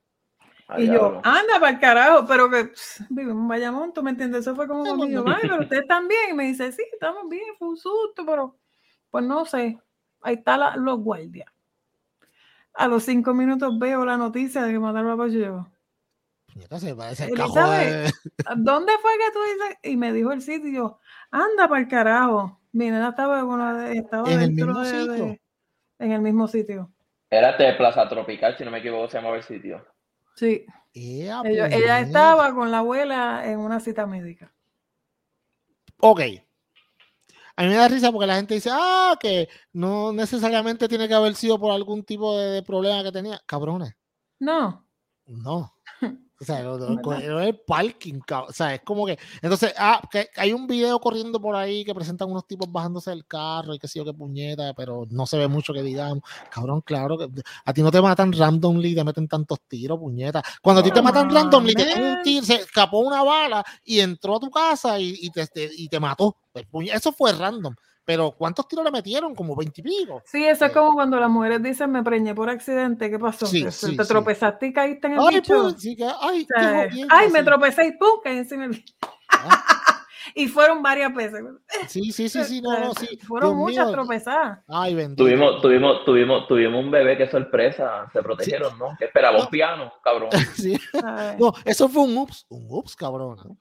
[0.79, 2.73] Y yo, anda para el carajo, pero que
[3.11, 4.41] vivimos en Bayamón, ¿tú me entiendes?
[4.41, 6.31] Eso fue como conmigo, mami, pero ustedes están bien.
[6.31, 8.57] Y me dice, sí, estamos bien, fue un susto, pero
[9.11, 9.79] pues no sé,
[10.23, 11.49] ahí están los guardias.
[12.73, 15.17] A los cinco minutos veo la noticia de que mataron a
[17.29, 18.13] el cajón de...
[18.57, 19.79] ¿Dónde fue que tú dices?
[19.83, 20.99] Y me dijo el sitio, y yo,
[21.31, 22.61] anda para el carajo.
[22.73, 25.13] Mi nena estaba, en una de- estaba ¿En el dentro mismo de- sitio?
[25.15, 25.43] de-
[26.01, 26.91] en el mismo sitio.
[27.31, 29.85] Era de Plaza Tropical, si no me equivoco, se llamaba el sitio.
[30.35, 32.01] Sí, Ea, ella, ella puñeta.
[32.01, 34.53] estaba con la abuela en una cita médica.
[36.01, 36.21] Ok.
[37.57, 41.15] A mí me da risa porque la gente dice, ah, que no necesariamente tiene que
[41.15, 43.41] haber sido por algún tipo de, de problema que tenía.
[43.47, 43.95] Cabrones,
[44.41, 44.85] No,
[45.27, 45.74] no.
[46.53, 49.19] O sea, lo, lo el parking, cab- o sea, es como que.
[49.43, 53.27] Entonces, ah, que hay un video corriendo por ahí que presentan unos tipos bajándose del
[53.27, 56.23] carro y que sé yo qué puñeta, pero no se ve mucho que digamos.
[56.51, 57.29] Cabrón, claro que
[57.65, 60.43] a ti no te matan randomly y te meten tantos tiros, puñeta.
[60.63, 64.37] Cuando a ti te matan randomly, te un tiro, se escapó una bala y entró
[64.37, 66.37] a tu casa y, y te, te- y te mató.
[66.53, 67.75] Pues, Eso fue random.
[68.07, 69.35] Pero ¿cuántos tiros le metieron?
[69.35, 70.23] Como veintipico.
[70.27, 70.75] Sí, eso es Eh.
[70.75, 73.11] como cuando las mujeres dicen me preñé por accidente.
[73.11, 73.47] ¿Qué pasó?
[73.47, 74.09] Sí, ¿Te, sí, te sí.
[74.09, 75.63] tropezaste y caíste en el Ay, bicho?
[75.63, 78.63] pues, sí que- ay, O qué sea, jodienda, Ay, me tropecé y pum, caí encima
[78.63, 78.95] del bicho.
[79.31, 79.65] Ah,
[80.35, 81.43] Y fueron varias veces.
[81.87, 83.19] Sí, sí, sí, sí, no, no, sí.
[83.27, 83.95] Fueron Dios muchas mío.
[83.95, 84.59] tropezadas.
[84.67, 85.23] Ay, bendito.
[85.23, 88.97] Tuvimos, tuvimos, tuvimos, tuvimos un bebé que sorpresa, se protegieron, ¿no?
[88.99, 89.45] Que esperaba No.
[89.45, 90.31] un piano, cabrón.
[91.39, 93.59] No, eso fue un ups, un ups, cabrón.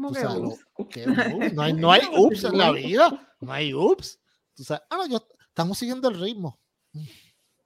[0.00, 0.66] ¿Cómo Tú que sabes, ups?
[0.78, 3.34] lo- un ups, No hay, no hay ups en la vida.
[3.40, 4.18] No hay ups.
[4.54, 6.58] Tú sabes, ah, no, yo, estamos siguiendo el ritmo.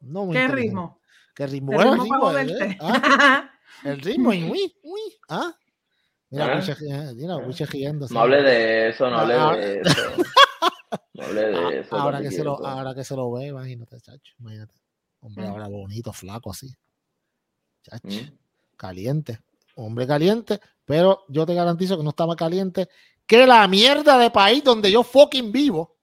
[0.01, 1.01] No muy ¿Qué ritmo?
[1.35, 1.73] ¿Qué ritmo?
[1.73, 3.51] ¿El Bueno, el ritmo para ritmo, eh, ah,
[3.85, 5.55] el ritmo, y uy, uy, ah.
[6.31, 6.57] Mira, Ah.
[6.59, 8.09] Wiche, eh, mira, Wiche riendo.
[8.11, 10.01] No hable de eso, no hable Ah, de eso.
[11.15, 11.97] No hable de eso.
[11.97, 14.75] ahora, que se lo, ahora que se lo ve, imagínate, chacho, imagínate.
[15.21, 15.51] Hombre, Mm.
[15.51, 16.75] ahora bonito, flaco así.
[17.83, 18.37] Chacho, Mm.
[18.77, 19.39] caliente.
[19.75, 22.89] Hombre caliente, pero yo te garantizo que no está más caliente
[23.27, 25.97] que la mierda de país donde yo fucking vivo.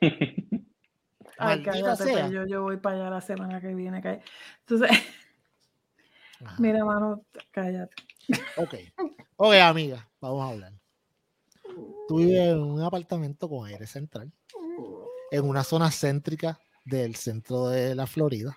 [1.38, 2.28] Ay, cállate, sea.
[2.28, 4.02] yo, yo voy para allá la semana que viene.
[4.02, 4.24] cállate.
[4.60, 4.90] Entonces,
[6.44, 6.56] Ajá.
[6.58, 7.94] mira, mano, cállate.
[8.56, 8.74] Ok.
[9.36, 10.72] Ok, amiga, vamos a hablar.
[12.06, 14.30] tú vives en un apartamento con aire central,
[15.30, 18.56] en una zona céntrica del centro de la Florida.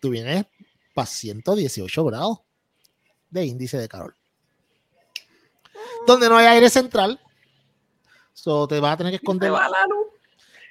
[0.00, 0.46] Tú vienes
[0.92, 2.40] para 118 grados
[3.30, 4.14] de índice de calor.
[6.06, 7.20] Donde no hay aire central,
[8.32, 9.48] so te vas a tener que esconder.
[9.48, 10.06] Se va la luz.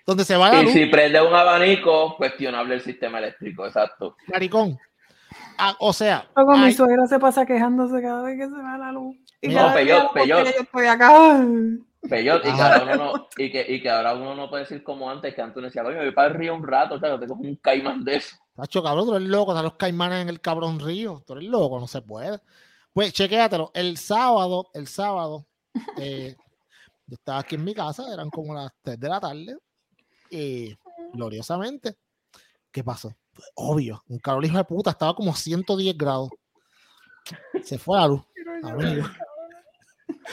[0.05, 4.15] Donde se va la Y luz, si prende un abanico, cuestionable el sistema eléctrico, exacto.
[4.27, 4.77] maricón.
[5.57, 8.77] Ah, o sea, Luego mi hay- suegra se pasa quejándose cada vez que se va
[8.77, 9.15] la luz.
[9.41, 11.43] Y No, cada vez que yo estoy acá.
[12.09, 14.83] Peyot, y, que ahora uno no, y, que, y que ahora uno no puede decir
[14.83, 17.19] como antes, que antes uno decía, oye, me voy para el río un rato, claro,
[17.19, 18.35] tengo un caimán de eso.
[18.55, 21.21] Tacho, cabrón, tú eres loco, están los caimanes en el cabrón río.
[21.25, 22.39] Tú eres loco, no se puede.
[22.93, 23.71] Pues chequéatelo.
[23.73, 25.45] El sábado, el sábado,
[25.99, 26.35] eh,
[27.07, 29.57] yo estaba aquí en mi casa, eran como las 3 de la tarde,
[30.29, 30.75] y
[31.13, 31.97] gloriosamente,
[32.71, 33.13] ¿qué pasó?
[33.33, 36.29] Pues, obvio, un calor hijo de puta, estaba como 110 grados.
[37.63, 38.21] Se fue la luz,
[38.63, 39.05] amigo.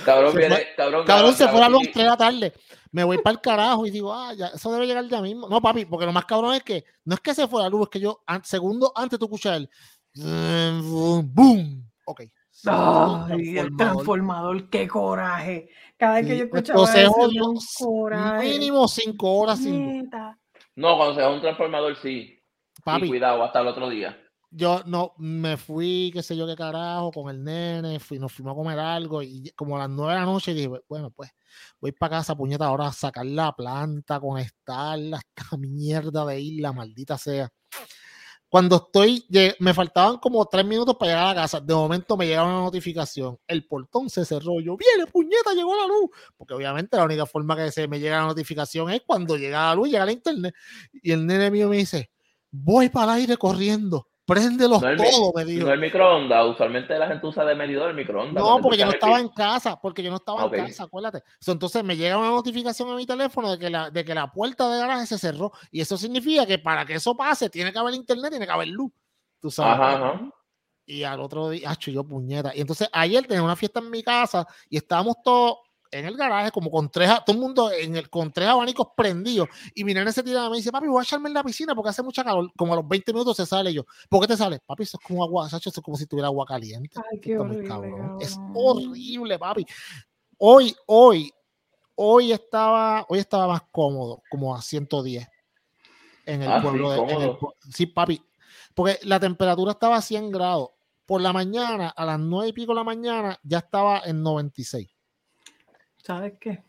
[0.05, 2.53] Cabrón, Se viene, fue- cabrón, Cabrón, se fue la luz graba- 3 de la tarde.
[2.91, 5.49] Me voy para el carajo y digo, ah, ya, eso debe llegar ya mismo.
[5.49, 7.83] No, papi, porque lo más cabrón es que no es que se fue la luz,
[7.83, 9.69] es que yo, an- segundo antes tú escuchas el
[10.83, 11.91] boom.
[12.05, 12.23] Ok.
[12.67, 15.69] Ay, el transformador, qué coraje.
[15.97, 18.49] Cada vez que Sí, yo escuchaba eso, odio un coraje.
[18.49, 19.61] Mínimo 5 horas.
[19.61, 20.39] Neta.
[20.77, 22.39] No, cuando se va un transformador, sí.
[22.79, 24.19] Y Papi, cuidado, hasta el otro día.
[24.55, 28.53] Yo no me fui, qué sé yo qué carajo, con el nene, fui, nos fuimos
[28.53, 31.31] a comer algo y como a las 9 de la noche dije, bueno, pues
[31.81, 37.17] voy para casa, puñeta, ahora a sacar la planta, conectarla, esta mierda de isla, maldita
[37.17, 37.51] sea.
[38.53, 39.25] Cuando estoy,
[39.61, 41.59] me faltaban como tres minutos para llegar a la casa.
[41.59, 43.39] De momento me llega una notificación.
[43.47, 44.61] El portón se cerró.
[44.61, 46.11] Yo, viene, puñeta, llegó la luz.
[46.37, 49.75] Porque obviamente la única forma que se me llega la notificación es cuando llega la
[49.75, 50.55] luz, llega la internet.
[50.93, 52.11] Y el nene mío me dice,
[52.51, 54.12] voy para el aire corriendo.
[54.35, 55.67] Préndelos No todos, me dijo.
[55.67, 58.43] No el microondas, usualmente la gente usa de medidor el microondas.
[58.43, 61.23] No, porque yo no estaba en casa, porque yo no estaba en casa, acuérdate.
[61.47, 64.69] Entonces me llega una notificación a mi teléfono de que, la, de que la puerta
[64.71, 65.53] de garaje se cerró.
[65.71, 68.69] Y eso significa que para que eso pase, tiene que haber internet, tiene que haber
[68.69, 68.91] luz.
[69.41, 69.75] Tú sabes.
[69.75, 70.31] Ajá, ajá.
[70.85, 72.53] Y al otro día, acho, yo puñeta.
[72.55, 75.59] Y entonces ayer tenía una fiesta en mi casa y estábamos todos
[75.93, 79.49] en el garaje, como con tres, todo el mundo en el, con tres abanicos prendidos.
[79.75, 81.75] Y mi nene se tira y me dice, papi, voy a echarme en la piscina
[81.75, 82.51] porque hace mucha calor.
[82.57, 83.85] Como a los 20 minutos se sale yo.
[84.09, 84.59] ¿Por qué te sale?
[84.67, 86.99] Papi, eso es como agua, Sacho, eso es como si tuviera agua caliente.
[87.13, 88.17] Ay, qué Está muy horrible, cabrón.
[88.21, 89.67] Es horrible, papi.
[90.39, 91.31] Hoy, hoy,
[91.95, 95.29] hoy estaba, hoy estaba más cómodo, como a 110
[96.27, 96.99] en el Ah, sí, pueblo de.
[97.01, 97.39] en el cómodo.
[97.39, 98.23] pue- sí, papi.
[98.75, 100.71] Porque la temperatura estaba a 100 grados.
[101.05, 104.89] Por la mañana, a las 9 y pico de la mañana, ya estaba en 96.
[106.03, 106.63] ¿Sabes qué?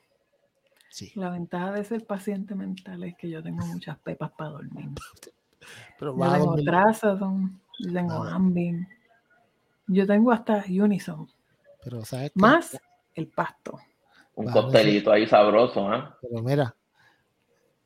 [0.89, 1.11] Sí.
[1.15, 4.89] La ventaja de ser paciente mental es que yo tengo muchas pepas para dormir.
[5.99, 6.65] Pero Yo tengo dormir-
[7.79, 8.35] yo tengo Ah.
[8.35, 8.87] Ambien,
[9.87, 11.27] yo tengo hasta Unison,
[11.83, 12.39] Pero, ¿sabes qué?
[12.39, 12.79] más
[13.15, 13.79] el pasto.
[14.35, 16.17] Un Vale, costelito ahí sabroso, ¿ah?
[16.21, 16.75] Pero mira,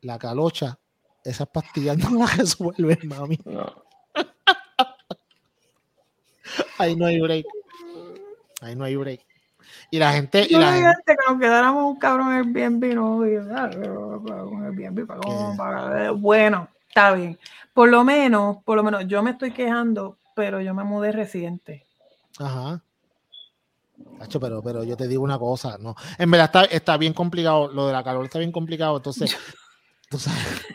[0.02, 0.78] la calocha,
[1.24, 3.38] esas pastillas no las resuelven, mami.
[3.45, 3.84] No.
[6.80, 7.45] Ahí no hay break.
[8.62, 9.26] Ahí no hay break.
[9.89, 13.24] Y la gente, y Yo la gente- antes que nos quedáramos un cabrón Airbnb, no
[13.55, 13.70] ah,
[16.11, 16.22] un.
[16.22, 17.38] Bueno, está bien.
[17.74, 21.86] Por lo menos, por lo menos, yo me estoy quejando, pero yo me mudé reciente.
[22.39, 22.82] Ajá.
[24.20, 25.95] Hacho, pero, pero yo te digo una cosa, no.
[26.18, 29.38] En verdad está, está bien complicado, lo de la calor está bien complicado, entonces,
[30.09, 30.65] tú sabes,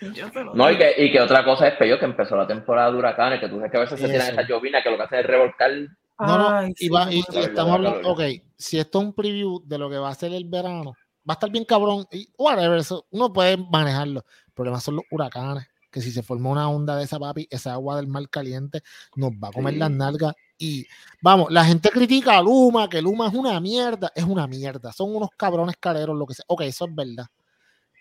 [0.00, 2.46] Yo se lo No, y que, y que otra cosa es peor que empezó la
[2.46, 4.96] temporada de huracanes, que tú sabes que a veces se tiran esas llovinas que lo
[4.96, 5.70] que hacen es revolcar.
[6.18, 8.20] No, no, Ay, y, va- estamos La hablando, ok,
[8.56, 10.92] si esto es un preview de lo que va a ser el verano,
[11.28, 15.04] va a estar bien cabrón, y whatever, eso, uno puede manejarlo, el problema son los
[15.10, 18.82] huracanes, que si se forma una onda de esa papi, esa agua del mar caliente
[19.16, 19.78] nos va a comer Sí.
[19.80, 20.86] las nalgas, y
[21.20, 25.14] vamos, la gente critica a Luma, que Luma es una mierda, es una mierda, son
[25.16, 27.26] unos cabrones caleros, lo que sea, ok, eso es verdad,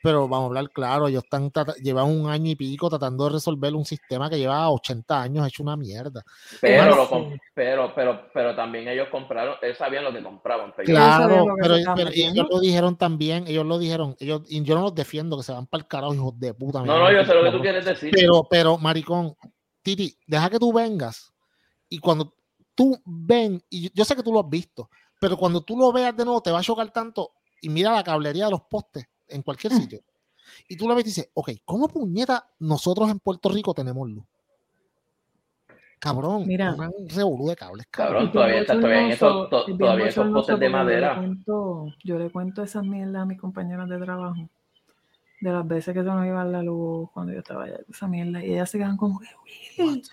[0.04, 1.50] pero vamos a hablar claro, ellos están
[1.82, 5.64] llevan un año y pico tratando de resolver un sistema que lleva 80 años hecho
[5.64, 6.22] una mierda.
[6.60, 6.96] Pero, Bueno,
[7.30, 10.74] lo pero, pero, pero también ellos compraron, ellos sabían lo que compraban.
[10.76, 11.46] pero- Claro.
[11.56, 15.38] que pero, ellos lo dijeron también, ellos lo dijeron, ellos, y yo no los defiendo,
[15.38, 16.82] que se van para el carajo, hijos de puta.
[16.84, 18.12] No, no, yo sé lo que tú quieres decir.
[18.14, 19.36] Pero, pero, maricón,
[19.82, 21.32] Titi, deja que tú vengas
[21.88, 22.34] y cuando
[22.76, 24.90] tú ven, y yo- yo sé que tú lo has visto,
[25.20, 27.32] pero cuando tú lo veas de nuevo te va a chocar tanto
[27.62, 29.78] y mira la cablería de los postes en cualquier Mm.
[29.78, 30.00] sitio.
[30.68, 34.26] Y tú lo ves y dices, ok, ¿cómo puñeta nosotros en Puerto Rico tenemos luz?
[36.00, 36.74] Cabrón, Mira.
[36.76, 40.60] un revolú de cables, Cabrón, todavía está- todavía en esos- to- es todavía esos postes
[40.60, 41.16] de madera.
[41.16, 44.50] Yo le, cuento, yo le cuento esas mierdas a mis compañeras de trabajo.
[45.40, 48.44] De las veces que se nos iba la luz cuando yo estaba allá, esa mierda.
[48.44, 49.28] Y ellas se quedan como que,
[49.82, 50.04] Willy,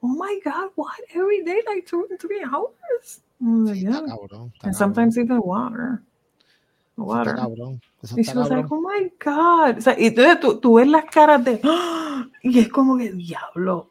[0.00, 0.88] oh my God, what?
[1.14, 3.22] Every day, like two and three hours.
[3.40, 3.90] Like, Sí, yeah.
[3.90, 4.28] está cabrón.
[4.28, 6.00] está And cabrón, sometimes even water.
[6.96, 7.28] Water.
[7.34, 7.80] Está cabrón.
[8.16, 8.66] Y cabrón.
[8.70, 9.78] oh my God.
[9.78, 12.26] O sea, y entonces tú, tú ves las caras de, ¡Ah!
[12.42, 13.90] y es como que diablo.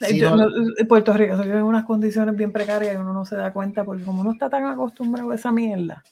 [0.00, 3.12] Sí, Yo- no- no, en Puerto Rico se en unas condiciones bien precarias y uno
[3.12, 6.02] no se da cuenta porque como uno está tan acostumbrado a esa mierda.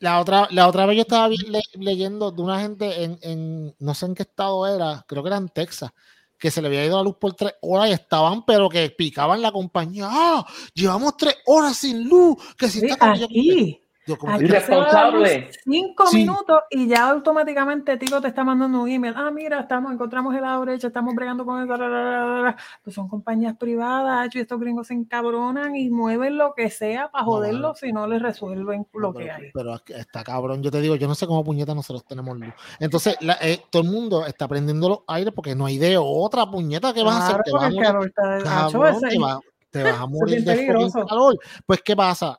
[0.00, 3.94] La otra, la otra vez yo estaba le- leyendo de una gente en, en, no
[3.94, 5.92] sé en qué estado era, creo que era en Texas,
[6.36, 9.40] que se le había ido la luz por tres horas y estaban, pero que picaban
[9.42, 10.08] la compañía.
[10.10, 10.44] ¡Ah!
[10.74, 12.36] Llevamos tres horas sin luz.
[12.56, 13.18] Que si Sí, está cabrón".
[13.20, 15.50] Yo como que- aquí, yo como Irresponsable.
[15.64, 16.16] cinco Sí.
[16.18, 19.14] minutos y ya automáticamente Tico te está mandando un email.
[19.16, 22.56] Ah, mira, estamos, encontramos el lado derecho, estamos bregando con la".
[22.82, 27.24] Pues son compañías privadas y estos gringos se encabronan y mueven lo que sea para
[27.52, 27.74] no.
[27.74, 29.50] si no les resuelven lo pero, que hay.
[29.52, 30.62] pero está cabrón.
[30.62, 32.54] Yo te digo, yo no sé cómo puñeta nosotros tenemos luz.
[32.80, 36.50] Entonces, la- eh, todo el mundo está prendiendo los aires porque no hay de otra
[36.50, 37.42] puñeta que vas a hacer.
[37.42, 38.22] Te vas a el morir Cabrón, te,
[39.18, 39.40] va-
[39.70, 40.66] te vas a morir de
[41.08, 41.38] calor.
[41.66, 42.38] Pues, ¿qué pasa?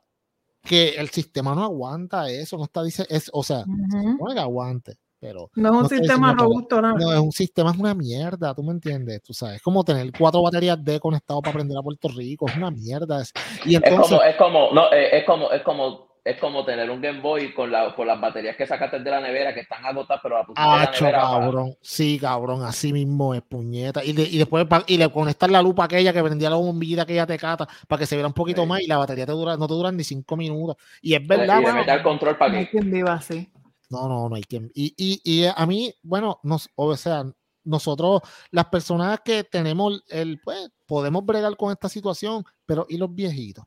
[0.63, 4.17] Que el sistema no aguanta eso, no está, dice, es, o sea, Ujú.
[4.19, 6.95] no es que aguante, pero No es un No sistema robusto, nada.
[6.99, 10.11] no es un sistema, es una mierda, tú me entiendes, tú sabes, es como tener
[10.17, 13.21] cuatro baterías D conectadas para prender a Puerto Rico, es una mierda.
[13.21, 13.31] es-
[13.65, 16.89] Y Es entonces, como, es como, no, eh, es como, es como, es como tener
[16.89, 19.85] un Game Boy con, la, con las baterías que sacaste de la nevera que están
[19.85, 21.21] agotadas, pero la pusiste en la Acho, nevera.
[21.23, 21.75] para- cabrón.
[21.81, 24.03] Sí, cabrón, así mismo es puñeta.
[24.03, 27.01] Y, de- y después pa- y le conectas la lupa aquella que prendía la bombillita
[27.03, 28.67] aquella tecata para que se viera un poquito Sí.
[28.67, 30.77] más y la batería te dura, no te duran ni cinco minutos.
[31.01, 31.75] Y es y verdad, le mano.
[31.79, 32.71] metes el control para No hay que.
[32.71, 33.49] quien viva así.
[33.89, 34.71] No, no, no hay quien.
[34.75, 37.23] Y, y, y a mí, bueno, nos, o sea,
[37.63, 38.21] nosotros,
[38.51, 43.65] las personas que tenemos el, pues, podemos bregar con esta situación, pero ¿y los viejitos?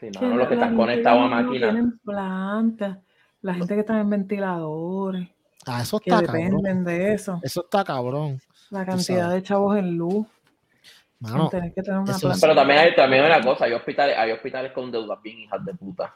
[0.00, 1.70] Sí, Que mano, los que la están gente conectados a no máquinas.
[1.72, 2.98] tienen plantas,
[3.42, 5.28] la gente que está en ventiladores,
[5.66, 6.44] Ah, eso que está cabrón.
[6.44, 7.40] dependen de eso.
[7.42, 8.40] Eso está cabrón.
[8.70, 10.26] La cantidad de chavos en luz,
[11.20, 12.40] Mano, tener que tener una eso es- planta.
[12.40, 15.64] Pero también hay, también hay una cosa, hay hospitales, hay hospitales con deudas bien hijas
[15.64, 16.14] de puta.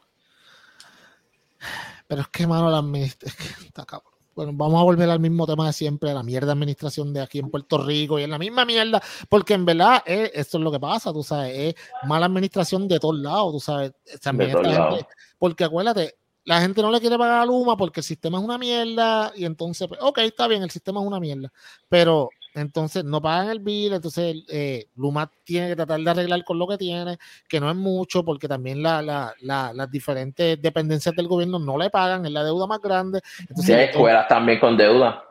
[2.06, 4.11] pero es que, mano, la administ- es que está cabrón.
[4.34, 7.20] Bueno, vamos a volver al mismo tema de siempre, a la mierda de administración de
[7.20, 10.64] aquí en Puerto Rico y en la misma mierda, porque en verdad eh, esto es
[10.64, 11.74] lo que pasa, tú sabes, es
[12.08, 13.92] mala administración de todos lados, tú sabes.
[14.22, 15.06] También De todos esta gente- lados.
[15.38, 16.14] porque acuérdate,
[16.44, 19.44] la gente no le quiere pagar a Luma porque el sistema es una mierda y
[19.44, 21.52] entonces, pues, ok, está bien, el sistema es una mierda,
[21.88, 26.58] pero entonces no pagan el bill, entonces eh, Luma tiene que tratar de arreglar con
[26.58, 31.14] lo que tiene, que no es mucho porque también la, la- la- las diferentes dependencias
[31.14, 33.20] del gobierno no le pagan, es la deuda más grande.
[33.40, 35.24] Entonces, Sí, hay escuelas también con deuda.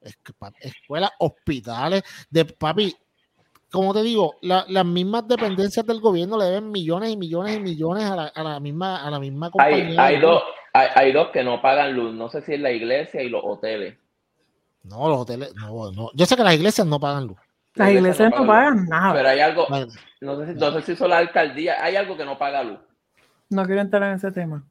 [0.00, 2.96] es que, papi, escuelas, hospitales, de papi,
[3.70, 7.60] como te digo, la- las mismas dependencias del gobierno le deben millones y millones y
[7.60, 9.50] millones a la, a la misma, a la misma Hay,
[9.82, 10.04] compañía.
[10.04, 10.42] hay, dos,
[10.72, 13.42] hay, hay dos que no pagan luz, no sé si es la iglesia y los
[13.44, 13.96] hoteles.
[14.84, 16.10] No, los hoteles, no, no.
[16.14, 17.38] Yo sé que las iglesias no pagan luz.
[17.74, 19.14] Las iglesias no pagan nada.
[19.14, 19.66] Pero hay algo,
[20.20, 22.78] no sé, si, no sé si son la alcaldía, hay algo que no paga luz.
[23.50, 24.64] No quiero entrar en ese tema.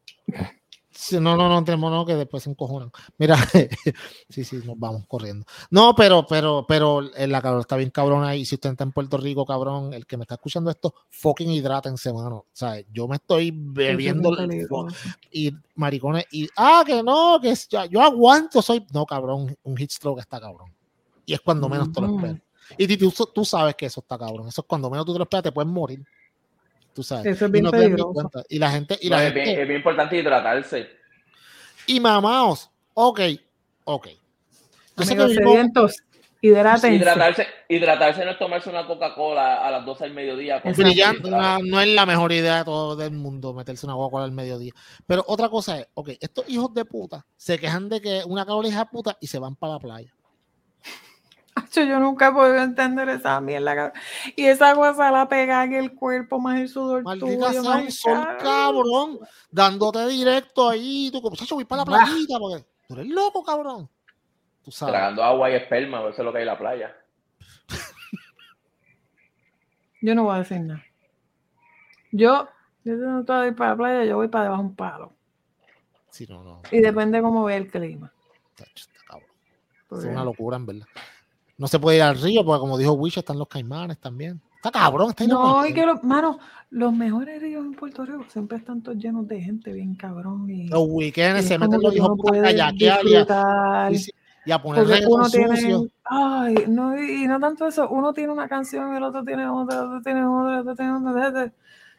[1.21, 2.91] No, no, no, tenemos no, que después se encojonan.
[3.17, 3.37] Mira,
[4.29, 5.45] sí, sí, nos vamos corriendo.
[5.69, 8.91] No, pero, pero, pero eh, la cabrón está bien cabrona y si usted está en
[8.91, 12.35] Puerto Rico, cabrón, el que me está escuchando esto, fucking hidrátense, mano.
[12.35, 14.47] O sea, yo me estoy bebiendo es
[15.31, 19.77] y maricones y ah que no que es- ya- yo aguanto soy no cabrón un
[19.77, 20.71] heat stroke está cabrón
[21.25, 22.41] y es cuando menos te lo esperas
[22.77, 25.23] y tú- tú sabes que eso está cabrón eso es cuando menos tú te lo
[25.23, 26.03] esperas te puedes morir
[26.93, 28.13] tú sabes Eso es y bien no te das ni peligroso.
[28.13, 28.43] cuenta.
[28.49, 30.89] y la gente y No, la es, bien, gente es bien importante hidratarse.
[31.87, 33.19] y mamaos ok
[33.85, 34.07] ok
[34.97, 35.95] yo sé que Amigos vivimos-.
[36.43, 36.91] Hidratarse,
[37.69, 40.59] hidratarse no es tomarse una Coca-Cola a las 12 del mediodía.
[40.59, 44.25] con- brillante, no, no es la mejor idea de todo del mundo meterse una Coca-Cola
[44.25, 44.71] al mediodía.
[45.05, 48.67] Pero otra cosa es, ok, estos hijos de puta se quejan de que una cabra
[48.67, 50.11] hija de puta y se van para la playa.
[51.73, 53.93] Yo nunca he podido entender esa mierda.
[54.35, 57.85] Y esa cosa la pega en el cuerpo más el sudor Maldita tuyo, sea my
[57.85, 58.43] un sol God.
[58.43, 61.09] cabrón, dándote directo ahí.
[61.11, 63.89] Tú, como, chacho, voy para la playita porque tú eres loco, cabrón.
[64.63, 64.93] Tú sabes.
[64.93, 66.95] Tragando agua y esperma, eso es lo que hay en la playa.
[70.01, 70.83] Yo no voy a decir nada.
[72.11, 72.47] Yo,
[72.83, 75.13] yo no estoy ir para la playa, yo voy para debajo de un palo.
[76.09, 76.61] Sí, no, no.
[76.71, 78.11] Y depende cómo ve el clima.
[78.55, 79.29] chacho, está cabrón.
[79.91, 80.87] Es una locura, en verdad.
[81.61, 84.41] No se puede ir al río porque, como dijo Wish, están los caimanes también.
[84.55, 86.39] Está cabrón, está No, y que los, mano,
[86.71, 90.49] los mejores ríos en Puerto Rico siempre están todos llenos de gente bien cabrón.
[90.49, 94.11] Y, Los weekends y se meten los hijos uno puta a puede kayakear y sí,
[94.43, 98.47] y a poner uno tiene, ay, no, y y no tanto eso, uno tiene una
[98.47, 101.51] canción, el otro tiene otra, el otro tiene otra, el otro tiene otra, o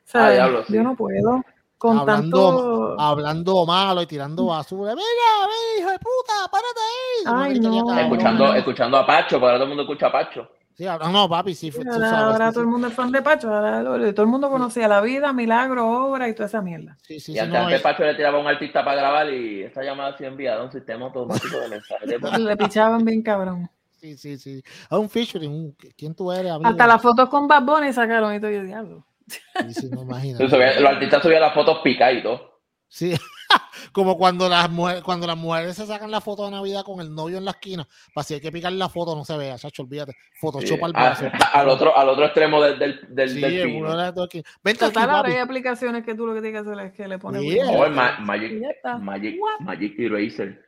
[0.07, 0.73] sea, Ah, diablo, sí.
[0.73, 1.45] yo no puedo
[1.83, 2.47] con Hablando-
[2.95, 4.95] tanto, hablando malo y tirando basura.
[4.95, 5.05] Mira,
[5.49, 7.53] mira, hijo de puta, párate ahí.
[7.55, 7.99] Ay, no.
[7.99, 8.55] Escuchando, no.
[8.55, 10.49] escuchando a Pacho, porque ahora todo el mundo escucha a Pacho.
[10.75, 11.73] Sí, ahora no, papi, sí.
[11.77, 13.53] Ahora, sabes, ahora sí, todo el mundo es fan de Pacho.
[13.53, 13.83] ahora
[14.15, 16.97] todo el mundo conocía la vida, milagro, obra y toda esa mierda.
[17.03, 18.97] Sí, sí, Y sí, antes, no, antes eh, Pacho le tiraba a un artista para
[19.01, 22.39] grabar y esta llamada sido enviada a un sistema automático de mensajes.
[22.41, 23.69] Le pichaban bien cabrón.
[24.01, 24.63] sí, sí, sí.
[24.89, 26.71] A un featuring, ¿quién tú eres, amigo?
[26.71, 29.05] Hasta las fotos con Bad Bunny sacaron y todo yo diablo.
[29.27, 30.39] Sí, sí, no imagino.
[30.41, 32.53] Los artistas subían las fotos picadas y todo.
[32.89, 33.15] Sí,
[33.93, 37.15] como cuando las mujeres, cuando las mujeres se sacan la foto de Navidad con el
[37.15, 39.83] novio en la esquina, para si hay que picar la foto, no se vea, chacho,
[39.83, 40.13] olvídate.
[40.39, 41.25] Photoshop Sí, al a- brazo.
[41.55, 43.79] al, otro, al otro extremo del, del, del, Sí, del en pino.
[43.81, 44.43] uno de las dos aquí.
[44.63, 47.19] Vente aquí, ahora hay aplicaciones que tú lo que tienes que hacer es que le
[47.19, 47.41] pones.
[47.43, 47.71] Yeah.
[47.71, 48.53] Oh, ma- Magic.
[49.01, 49.37] Magic?
[49.61, 50.63] Magic Eraser.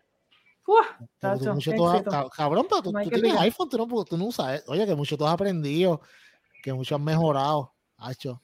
[2.37, 4.61] Cabrón, pero tú, tú tienes iPhone, tú no, tú no usas.
[4.61, 4.65] eh.
[4.69, 6.01] Oye, que mucho tú has aprendido,
[6.63, 7.74] que mucho has mejorado.
[7.99, 8.41] Hacho,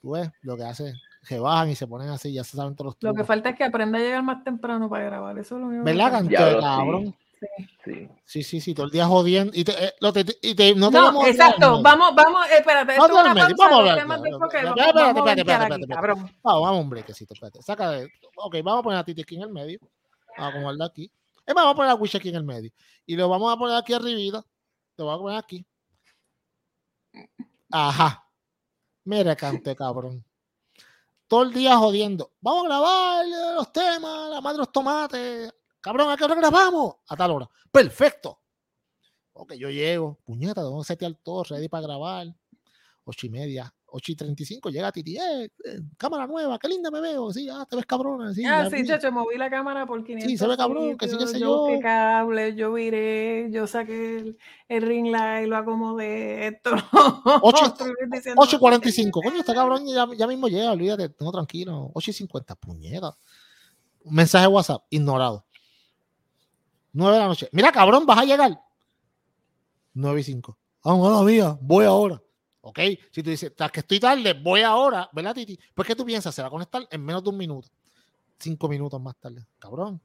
[0.00, 0.92] tú ves lo que hace,
[1.26, 3.26] que bajan y se ponen así, ya se saben todos los Lo que trucos.
[3.26, 5.38] falta es que aprenda a llegar más temprano para grabar.
[5.38, 6.60] Eso es lo que ¿Verdad, canto de sí.
[6.60, 7.16] cabrón?
[7.84, 8.08] Sí.
[8.24, 9.52] Sí, sí, sí, todo el día jodiendo.
[9.54, 11.82] Y te, eh, lo te- y te- no te No, vamos a exacto.
[11.82, 12.96] Vamos, vamos, eh, espérate.
[12.96, 15.86] Vamos Esto es vamos a Vamos, espérate, vamos a espérate, brincar espérate, espérate.
[15.94, 16.18] cabrón.
[16.44, 17.62] Vamos, vamos, un brequecito, espérate.
[17.62, 18.08] Saca de.
[18.36, 19.80] Ok, vamos a poner a Titi aquí en el medio.
[20.38, 21.10] Vamos a acomodarla aquí.
[21.44, 22.70] Es más, vamos a poner a Wish aquí en el medio.
[23.06, 24.44] Y lo vamos a poner aquí arribita.
[24.96, 25.66] Lo voy a poner aquí.
[27.70, 28.24] Ajá.
[29.04, 30.24] Mira, cante, cabrón.
[31.26, 32.32] Todo el día jodiendo.
[32.40, 33.26] Vamos a grabar
[33.56, 35.54] los temas, la madre de los tomates.
[35.80, 36.96] Cabrón, ¿a qué hora grabamos?
[37.08, 37.50] A tal hora.
[37.70, 38.38] Perfecto.
[39.32, 40.18] Ok, yo llego.
[40.24, 42.26] Puñeta, tengo que setear todo ready para grabar.
[43.04, 43.74] Ocho y media.
[43.94, 47.66] 8 y 35 llega Titi, eh, eh, cámara nueva, qué linda me veo, sí, ah,
[47.68, 48.88] te ves cabrón, sí, Ah, sí, vi".
[48.88, 51.80] chacho, moví la cámara por 500 se ve cabrón, que sí, sitios, sé yo yo.
[51.80, 54.38] cable, yo viré, yo saqué el,
[54.68, 56.70] el ring light, lo acomodé, esto.
[57.42, 61.90] Ocho- otro, y diciendo, 8.45, coño, este cabrón ya, ya mismo llega, olvídate, tengo tranquilo.
[61.94, 63.16] 8.50, puñeta.
[64.04, 65.44] Mensaje WhatsApp, ignorado.
[66.92, 67.48] 9 de la noche.
[67.52, 68.58] Mira, cabrón, vas a llegar.
[69.94, 70.58] 9 y 5.
[70.84, 72.20] Ah, mala mía, voy ahora.
[72.64, 72.78] Ok,
[73.10, 75.58] si tú dices, tras que estoy tarde, voy ahora, ¿verdad, Titi?
[75.74, 76.32] Pues, ¿qué tú piensas?
[76.34, 77.68] Se va a conectar en menos de un minuto.
[78.38, 79.44] Cinco minutos más tarde.
[79.58, 80.00] Cabrón.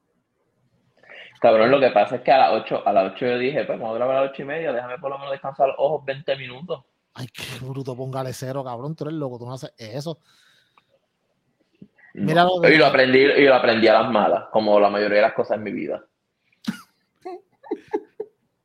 [1.40, 3.78] Cabrón, lo que pasa es que a las 8, a las 8 yo dije, pues
[3.78, 6.04] vamos a grabar a las 8 y media, déjame por lo menos descansar los ojos
[6.04, 6.84] 20 minutos.
[7.14, 8.94] Ay, qué bruto, póngale cero, cabrón.
[8.96, 10.18] Tú eres loco, tú no haces eso.
[12.14, 12.26] No.
[12.26, 15.16] Mira lo que- Y lo aprendí, y lo aprendí a las malas, como la mayoría
[15.16, 16.04] de las cosas en mi vida.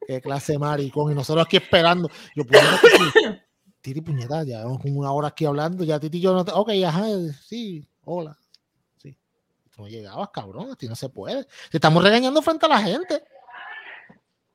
[0.08, 1.12] Qué clase de maricón.
[1.12, 2.10] Y nosotros aquí esperando.
[2.36, 2.58] Yo, Titi,
[3.84, 5.84] Titi, puñeta, ya llevamos como una hora aquí hablando.
[5.84, 6.54] Ya Titi y yo no te...
[6.56, 7.04] Ok, ajá,
[7.42, 8.38] sí, hola.
[8.96, 9.14] Sí.
[9.76, 10.72] Tú no llegabas, cabrón.
[10.72, 11.44] A ti no se puede.
[11.70, 13.22] Te estamos regañando frente a la gente.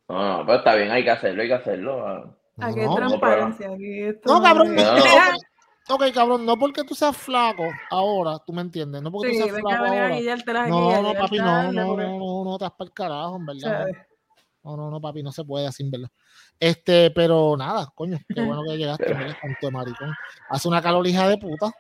[0.09, 2.09] No, no, pero está bien, hay que hacerlo, hay que hacerlo.
[2.09, 2.35] ah.
[2.57, 3.71] Aquí No, hay no, transparencia.
[3.71, 8.63] Aquí esto No, cabrón, no, Ok, cabrón, no porque tú seas flaco ahora, tú me
[8.63, 9.03] entiendes.
[9.03, 10.69] No porque Sí, tú seas flaco ahora.
[10.69, 13.87] No, no, papi, no, no, no, no, no, te vas para el carajo, en verdad.
[14.65, 16.09] No, no, no, papi, no se puede así, en verdad.
[16.61, 19.37] Este, pero nada, coño, qué bueno que llegaste, Pero- ¿verdad?
[19.41, 20.15] Tanto de maricón.
[20.51, 21.71] Hace una calorija de puta.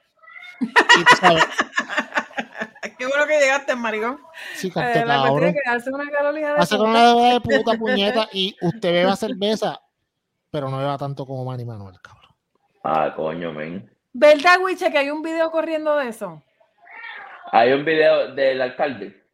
[0.60, 0.66] Y
[1.04, 1.44] tú sabes,
[2.98, 4.18] Qué bueno que llegaste, maricón.
[4.54, 5.44] sí, Eh, canto, la cabrón.
[5.44, 7.14] es que hace una calorija de Hace con puta.
[7.14, 9.80] una de puta puñeta y usted beba cerveza,
[10.50, 12.32] pero no beba tanto como Manny Manuel, cabrón.
[12.84, 13.88] Ah, coño, men.
[14.12, 16.42] ¿Verdad, Wiche, que hay un video corriendo de eso?
[17.52, 19.24] Hay un video del alcalde.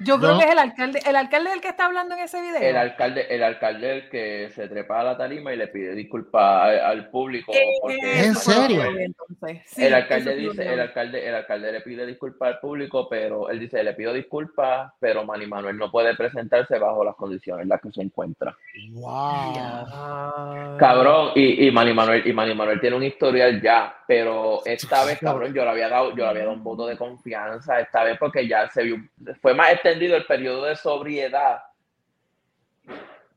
[0.00, 0.38] Yo creo No.
[0.38, 1.00] que es el alcalde.
[1.06, 2.60] ¿El alcalde es el que está hablando en ese video?
[2.60, 6.64] El alcalde, el alcalde el que se trepa a la tarima y le pide disculpas
[6.64, 8.82] al, al público porque ¿En serio?
[8.84, 9.62] entonces.
[9.66, 13.60] Sí, el alcalde dice, el alcalde, el alcalde le pide disculpas al público, pero él
[13.60, 17.80] dice, le pido disculpas, pero Manny Manuel no puede presentarse bajo las condiciones en las
[17.80, 18.56] que se encuentra.
[18.92, 20.76] Wow.
[20.78, 25.18] Cabrón, y, y Manny Manuel, y Manny Manuel tiene un historial ya, pero esta vez,
[25.20, 28.18] cabrón, yo le había dado, yo le había dado un voto de confianza esta vez
[28.18, 28.96] porque ya se vio,
[29.40, 31.58] fue más extendido el periodo de sobriedad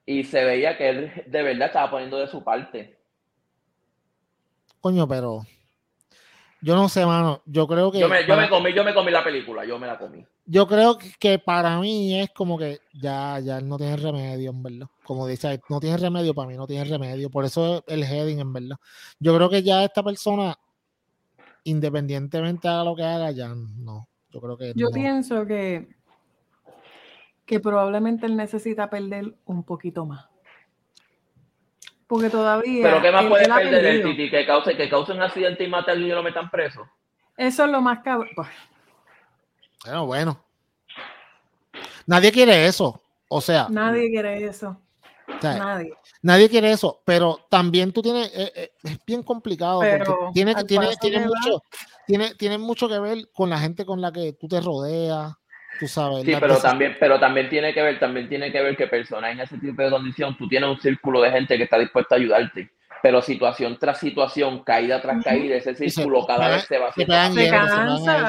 [0.05, 2.97] y se veía que él de verdad estaba poniendo de su parte.
[4.79, 5.41] Coño, pero
[6.61, 7.41] yo no sé, mano.
[7.45, 9.77] Yo creo que Yo me, yo para- me comí, yo me comí la película, yo
[9.77, 10.25] me la comí.
[10.45, 14.63] yo creo que- para mí es como que ya, ya él no tiene remedio, en
[14.63, 14.87] verdad.
[15.03, 17.29] Como dice, no tiene remedio para mí, no tiene remedio.
[17.29, 18.77] Por eso el heading, en verdad.
[19.19, 20.55] Yo creo que ya esta persona,
[21.65, 24.07] independientemente haga lo que haga, ya no.
[24.29, 24.91] Yo creo que Yo no.
[24.93, 25.87] pienso que,
[27.47, 30.27] que probablemente él necesita perder un poquito más.
[32.05, 32.83] Porque todavía.
[32.83, 34.03] Pero ¿qué más él- puede él perder el.
[34.03, 34.29] Titi?
[34.29, 36.87] Que cause, que cause un accidente y mate a alguien y lo metan preso.
[37.35, 38.29] Eso es lo más cabrón.
[38.35, 38.49] Pues,
[39.85, 40.43] Bueno, bueno.
[42.05, 43.01] Nadie quiere eso.
[43.29, 44.79] O sea, Nadie quiere eso.
[45.27, 45.93] o sea, Nadie.
[46.21, 50.55] Nadie quiere eso, pero también tú tienes, eh, eh, es bien complicado, porque Pero tiene,
[50.63, 51.61] tiene, tiene mucho,
[52.05, 55.33] tiene, tiene mucho que ver con la gente con la que tú te rodeas,
[55.79, 56.23] tú sabes.
[56.23, 59.39] Sí, pero también, pero también tiene que ver, también tiene que ver que personas en
[59.39, 62.71] ese tipo de condición, tú tienes un círculo de gente que está dispuesta a ayudarte.
[63.01, 67.13] Pero situación tras situación, caída tras caída, ese círculo cada vez se va haciendo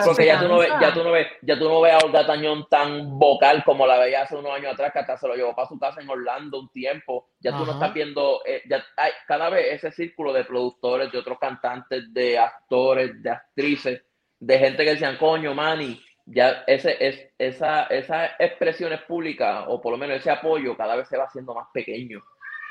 [0.05, 2.27] Porque ya tú, no ves, ya, tú no ves, ya tú no ves a Olga
[2.27, 5.55] Tañón tan vocal como la veía hace unos años atrás, que hasta se lo llevó
[5.55, 7.29] para su casa en Orlando un tiempo.
[7.41, 11.19] Ya tú no estás viendo, eh, ya hay, cada vez ese círculo de productores, de
[11.19, 14.03] otros cantantes, de actores, de actrices,
[14.39, 16.01] de gente que decían, coño, Manny,
[16.31, 21.09] ya ese, es, esa, esas expresiones públicas, o por lo menos ese apoyo, cada vez
[21.09, 22.23] se va haciendo más pequeño.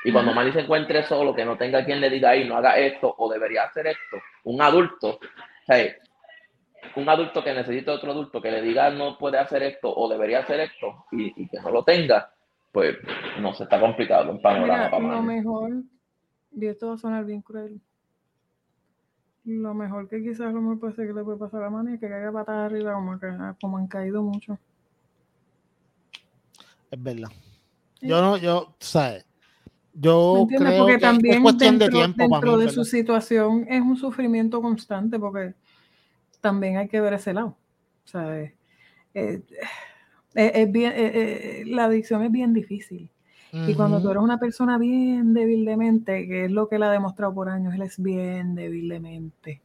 [0.04, 2.78] Y cuando Manny se encuentre solo, que no tenga quien le diga ahí, no haga
[2.78, 5.18] esto o debería hacer esto, un adulto,
[6.96, 10.40] un adulto que necesita otro adulto que le diga no puede hacer esto o debería
[10.40, 12.32] hacer esto y, que no lo tenga,
[12.70, 12.96] pues
[13.40, 15.70] no se está complicado el panorama para Lo mejor,
[16.52, 17.80] y esto va a sonar bien cruel,
[19.48, 22.00] lo mejor que quizás lo mejor puede ser que le puede pasar a Manny es
[22.00, 23.26] que caiga patada arriba como, que,
[23.60, 24.58] como han caído mucho.
[26.90, 27.28] Es verdad.
[28.00, 29.26] Yo no, yo, ¿sabes?
[29.92, 32.22] Yo creo que también es cuestión dentro, de tiempo.
[32.22, 35.54] Dentro de su situación es un sufrimiento constante porque
[36.40, 37.56] también hay que ver ese lado.
[38.08, 38.52] ¿sabes?
[39.14, 39.42] Eh,
[40.34, 43.10] eh, es, bien, eh, la adicción es bien difícil.
[43.52, 46.82] Y cuando tú eres una persona bien débil de mente, que es lo que él
[46.82, 49.62] ha demostrado por años, él es bien débil de mente.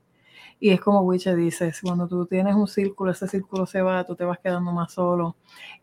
[0.60, 4.16] Y es como Wiche dice, cuando tú tienes un círculo, ese círculo se va, tú
[4.16, 5.36] te vas quedando más solo.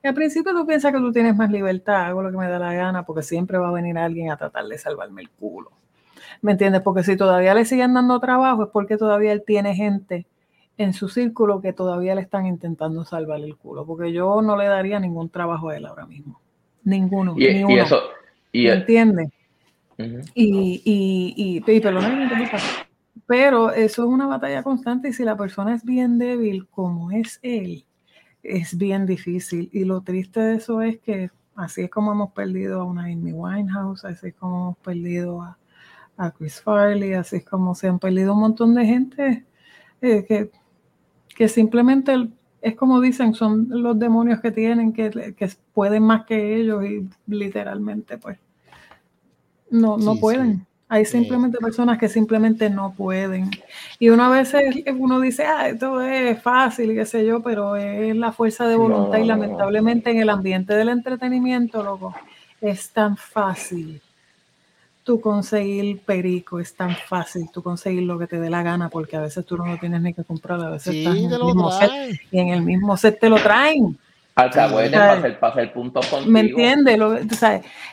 [0.02, 2.58] Y al principio tú piensas que tú tienes más libertad, hago lo que me da
[2.58, 5.72] la gana, porque siempre va a venir alguien a tratar de salvarme el culo.
[6.40, 6.80] ¿Me entiendes?
[6.80, 10.26] Porque si todavía le siguen dando trabajo es porque todavía él tiene gente
[10.78, 13.84] en su círculo que todavía le están intentando salvar el culo.
[13.84, 16.40] Porque yo no le daría ningún trabajo a él ahora mismo.
[16.84, 17.34] Ninguno.
[17.38, 17.82] Y, ni uno.
[17.82, 18.00] eso,
[18.52, 19.28] ¿Me entiendes?
[20.34, 21.60] Y, y, y, y,
[23.26, 27.38] pero eso es una batalla constante y si la persona es bien débil como es
[27.42, 27.84] él,
[28.42, 29.68] es bien difícil.
[29.72, 33.32] Y lo triste de eso es que así es como hemos perdido a una Amy
[33.32, 35.56] Winehouse, así es como hemos perdido a,
[36.36, 39.46] Chris Farley, así es como se han perdido un montón de gente
[40.02, 40.50] eh, que,
[41.28, 42.28] que simplemente
[42.62, 47.08] es como dicen, son los demonios que tienen, que, que pueden más que ellos y
[47.26, 48.38] literalmente pues
[49.70, 50.66] no, no pueden.
[50.88, 53.48] Hay simplemente personas que simplemente no pueden.
[54.00, 54.52] Y una vez
[54.98, 59.18] uno dice, ah, esto es fácil, qué sé yo, pero es la fuerza de voluntad
[59.18, 62.12] y lamentablemente en el ambiente del entretenimiento, loco,
[62.60, 64.02] es tan fácil
[65.10, 69.16] tú conseguir perico, es tan fácil tú conseguir lo que te dé la gana, porque
[69.16, 71.72] a veces tú no lo tienes ni que comprar, a veces estás en el mismo
[71.72, 71.90] set
[72.30, 73.98] y en el mismo set te lo traen.
[74.36, 76.30] Pasa el punto contigo.
[76.30, 76.96] ¿Me entiendes?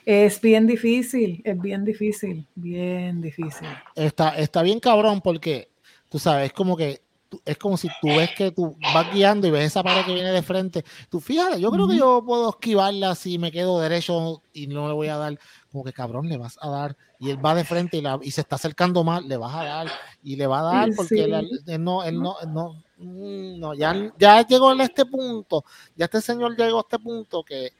[0.05, 3.68] es bien difícil, es bien difícil, bien difícil.
[3.95, 5.70] Está, está bien cabrón porque,
[6.09, 7.01] tú sabes, es como que
[7.45, 10.32] es como si tú ves que tú vas guiando y ves esa pared que viene
[10.32, 10.84] de frente.
[11.09, 14.93] Tú fíjate, yo creo que yo puedo esquivarla si me quedo derecho y no le
[14.93, 15.38] voy a dar,
[15.71, 16.97] como que cabrón, le vas a dar.
[17.19, 19.63] Y él va de frente y, la, y se está acercando más, le vas a
[19.63, 19.88] dar
[20.21, 24.45] y le va a dar porque él, no, él no, no, Mm, no, ya, ya
[24.45, 25.63] llegó a este punto,
[25.95, 27.73] ya este señor llegó a este punto que,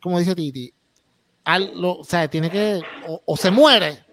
[0.00, 0.72] como dice Titi,
[1.44, 2.80] al, o sea, tiene que,
[3.26, 4.04] o, se muere,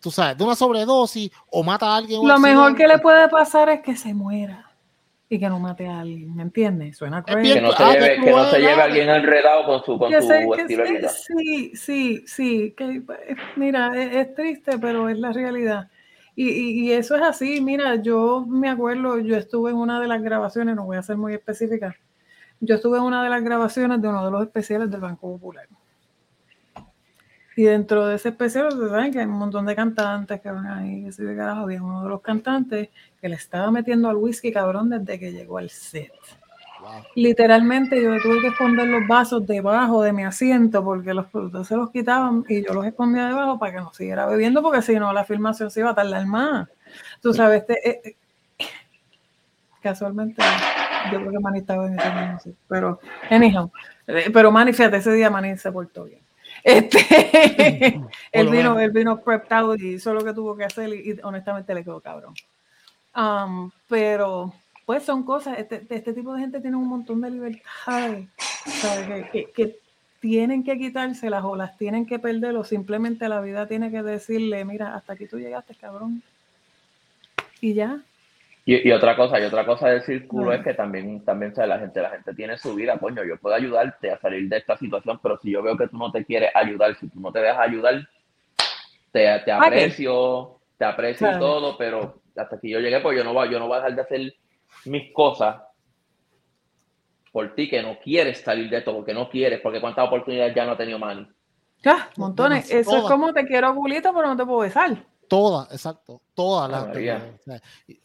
[0.00, 2.26] tú sabes, de una sobredosis, o mata a alguien.
[2.26, 4.66] Lo mejor que le puede pasar es que se muera
[5.28, 6.96] y que no mate a alguien, ¿me entiendes?
[6.96, 7.42] Suena cruel.
[7.42, 10.54] Que no se, lleve, que no se lleve a alguien enredado con su, con su
[10.54, 11.08] estilo de vida.
[11.08, 13.02] Sí, sí, sí, que,
[13.56, 15.88] mira, es triste, pero es la realidad.
[16.38, 20.76] Y, eso es así, mira, yo me acuerdo, yo estuve en una de las grabaciones,
[20.76, 21.96] no voy a ser muy específica,
[22.60, 25.66] yo estuve en una de las grabaciones de uno de los especiales del Banco Popular.
[27.56, 30.66] Y dentro de ese especial, ustedes saben que hay un montón de cantantes que van
[30.66, 34.52] ahí, que de carajo, había uno de los cantantes que le estaba metiendo al whisky
[34.52, 36.12] cabrón desde que llegó al set.
[37.14, 41.76] Literalmente yo tuve que esconder los vasos debajo de mi asiento porque los productores se
[41.76, 45.12] los quitaban y yo los escondía debajo para que no siguiera bebiendo porque si no
[45.14, 46.68] la filmación se iba a tardar más.
[47.22, 48.66] Tú sabes, este, eh, eh,
[49.80, 50.42] casualmente
[51.10, 53.00] yo creo que Manny estaba en ese momento, pero
[53.30, 53.70] anyhow,
[54.06, 56.25] eh, pero Manny, fíjate, ese día Manny se portó bien.
[56.66, 56.98] Este,
[58.32, 61.72] él vino, él vino prepped out y hizo lo que tuvo que hacer y, honestamente
[61.72, 62.34] le quedó cabrón.
[63.14, 64.52] Um, pero
[64.84, 68.26] pues son cosas, este, este, tipo de gente tiene un montón de libertades,
[69.32, 69.78] Que,
[70.18, 74.64] tienen que quitárselas o las tienen que perder o simplemente la vida tiene que decirle,
[74.64, 76.20] mira, hasta aquí tú llegaste, cabrón.
[77.60, 78.02] Y ya.
[78.68, 82.02] Y, otra cosa, y otra cosa del círculo es que también, también sabe la gente,
[82.02, 85.38] la gente tiene su vida, coño, yo puedo ayudarte a salir de esta situación, pero
[85.38, 88.08] si yo veo que tú no te quieres ayudar, si tú no te dejas ayudar,
[89.12, 93.32] te, te aprecio, te aprecio y todo, pero hasta que yo llegué, pues yo no
[93.32, 94.34] voy, yo no voy a dejar de hacer
[94.84, 95.62] mis cosas
[97.30, 100.64] por ti que no quieres salir de esto, porque no quieres, porque cuántas oportunidades ya
[100.64, 101.24] no ha tenido Manny.
[101.84, 102.68] Ya, montones.
[102.68, 102.80] Todas.
[102.80, 104.96] Eso es como te quiero culito, pero no te puedo besar.
[105.28, 106.20] Todas, exacto.
[106.34, 106.88] Todas las.
[106.88, 107.30] María.
[107.32, 108.00] o sea, y-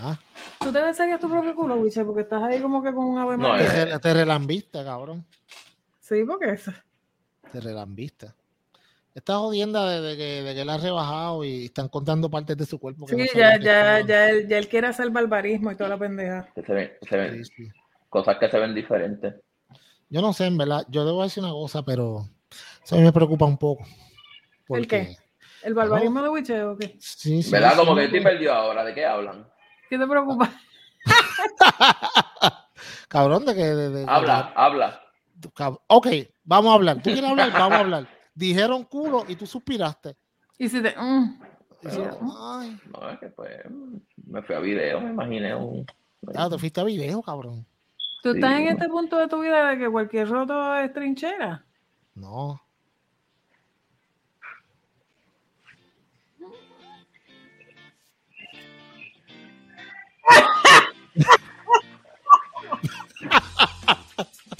[0.00, 0.18] ah,
[0.60, 2.04] ¿Tú te besarías tu propio culo, Wiche?
[2.04, 3.66] Porque estás ahí como que con un ave No, eh.
[3.66, 5.24] te, te relambiste, cabrón.
[6.00, 6.72] Sí, porque eso.
[7.52, 8.32] Te relambiste.
[9.14, 12.64] Esta jodienda de, de que, de que él ha rebajado y están contando partes de
[12.66, 13.06] su cuerpo.
[13.06, 15.98] que Sí, no ya, ya, ya, él, ya él quiere hacer barbarismo y toda la
[15.98, 16.48] pendeja.
[16.54, 17.72] Que se ven, se ven- Sí, sí.
[18.08, 19.34] cosas que se ven diferentes.
[20.08, 20.84] Yo no sé, en verdad.
[20.88, 22.28] Yo debo decir una cosa, pero
[22.84, 23.84] eso a mí me preocupa un poco.
[24.68, 25.16] ¿El qué?
[25.62, 26.96] ¿El barbarismo de Wiche o qué?
[27.00, 27.72] Sí, sí, ¿Verdad?
[27.72, 28.84] sí, Como que estoy perdido ahora.
[28.84, 29.46] ¿De qué hablan?
[29.90, 30.48] ¿Qué te preocupa?
[33.08, 33.64] Cabrón, de que.
[33.64, 35.00] de- de- Habla, habla.
[35.34, 35.50] de-
[35.88, 36.06] ok,
[36.44, 36.96] vamos a hablar.
[36.98, 37.50] ¿Tú quieres hablar?
[37.52, 38.06] Vamos a hablar.
[38.34, 40.16] Dijeron culo y tú suspiraste.
[40.58, 40.94] Y si te.
[40.96, 41.40] mm,
[41.84, 43.50] ay, No, es que pues
[44.26, 45.84] me fui a video, me imaginé un...
[46.36, 47.66] ah, te fuiste a video, cabrón.
[48.22, 48.70] Tú Sí, estás en bueno.
[48.78, 51.64] este punto de tu vida de que cualquier roto es trinchera.
[52.14, 52.60] No.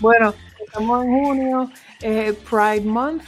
[0.00, 0.34] Bueno,
[0.64, 1.70] estamos en junio,
[2.00, 3.22] eh, Pride Month.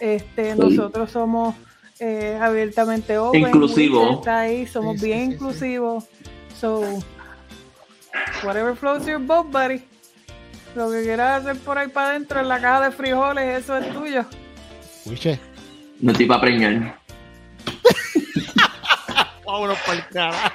[0.00, 1.54] Este, nosotros somos
[2.00, 3.40] eh, abiertamente open.
[3.42, 4.14] Inclusivo.
[4.18, 5.32] Está ahí, somos Sí, bien sí, sí.
[5.34, 6.04] inclusivos.
[6.58, 6.82] So,
[8.44, 9.82] whatever floats your boat, buddy.
[10.74, 13.92] Lo que quieras hacer por ahí para adentro en la caja de frijoles, eso es
[13.94, 14.24] tuyo.
[15.06, 15.38] Wiche.
[16.00, 16.98] No estoy para preñar.
[19.46, 20.54] Vámonos para el carajo.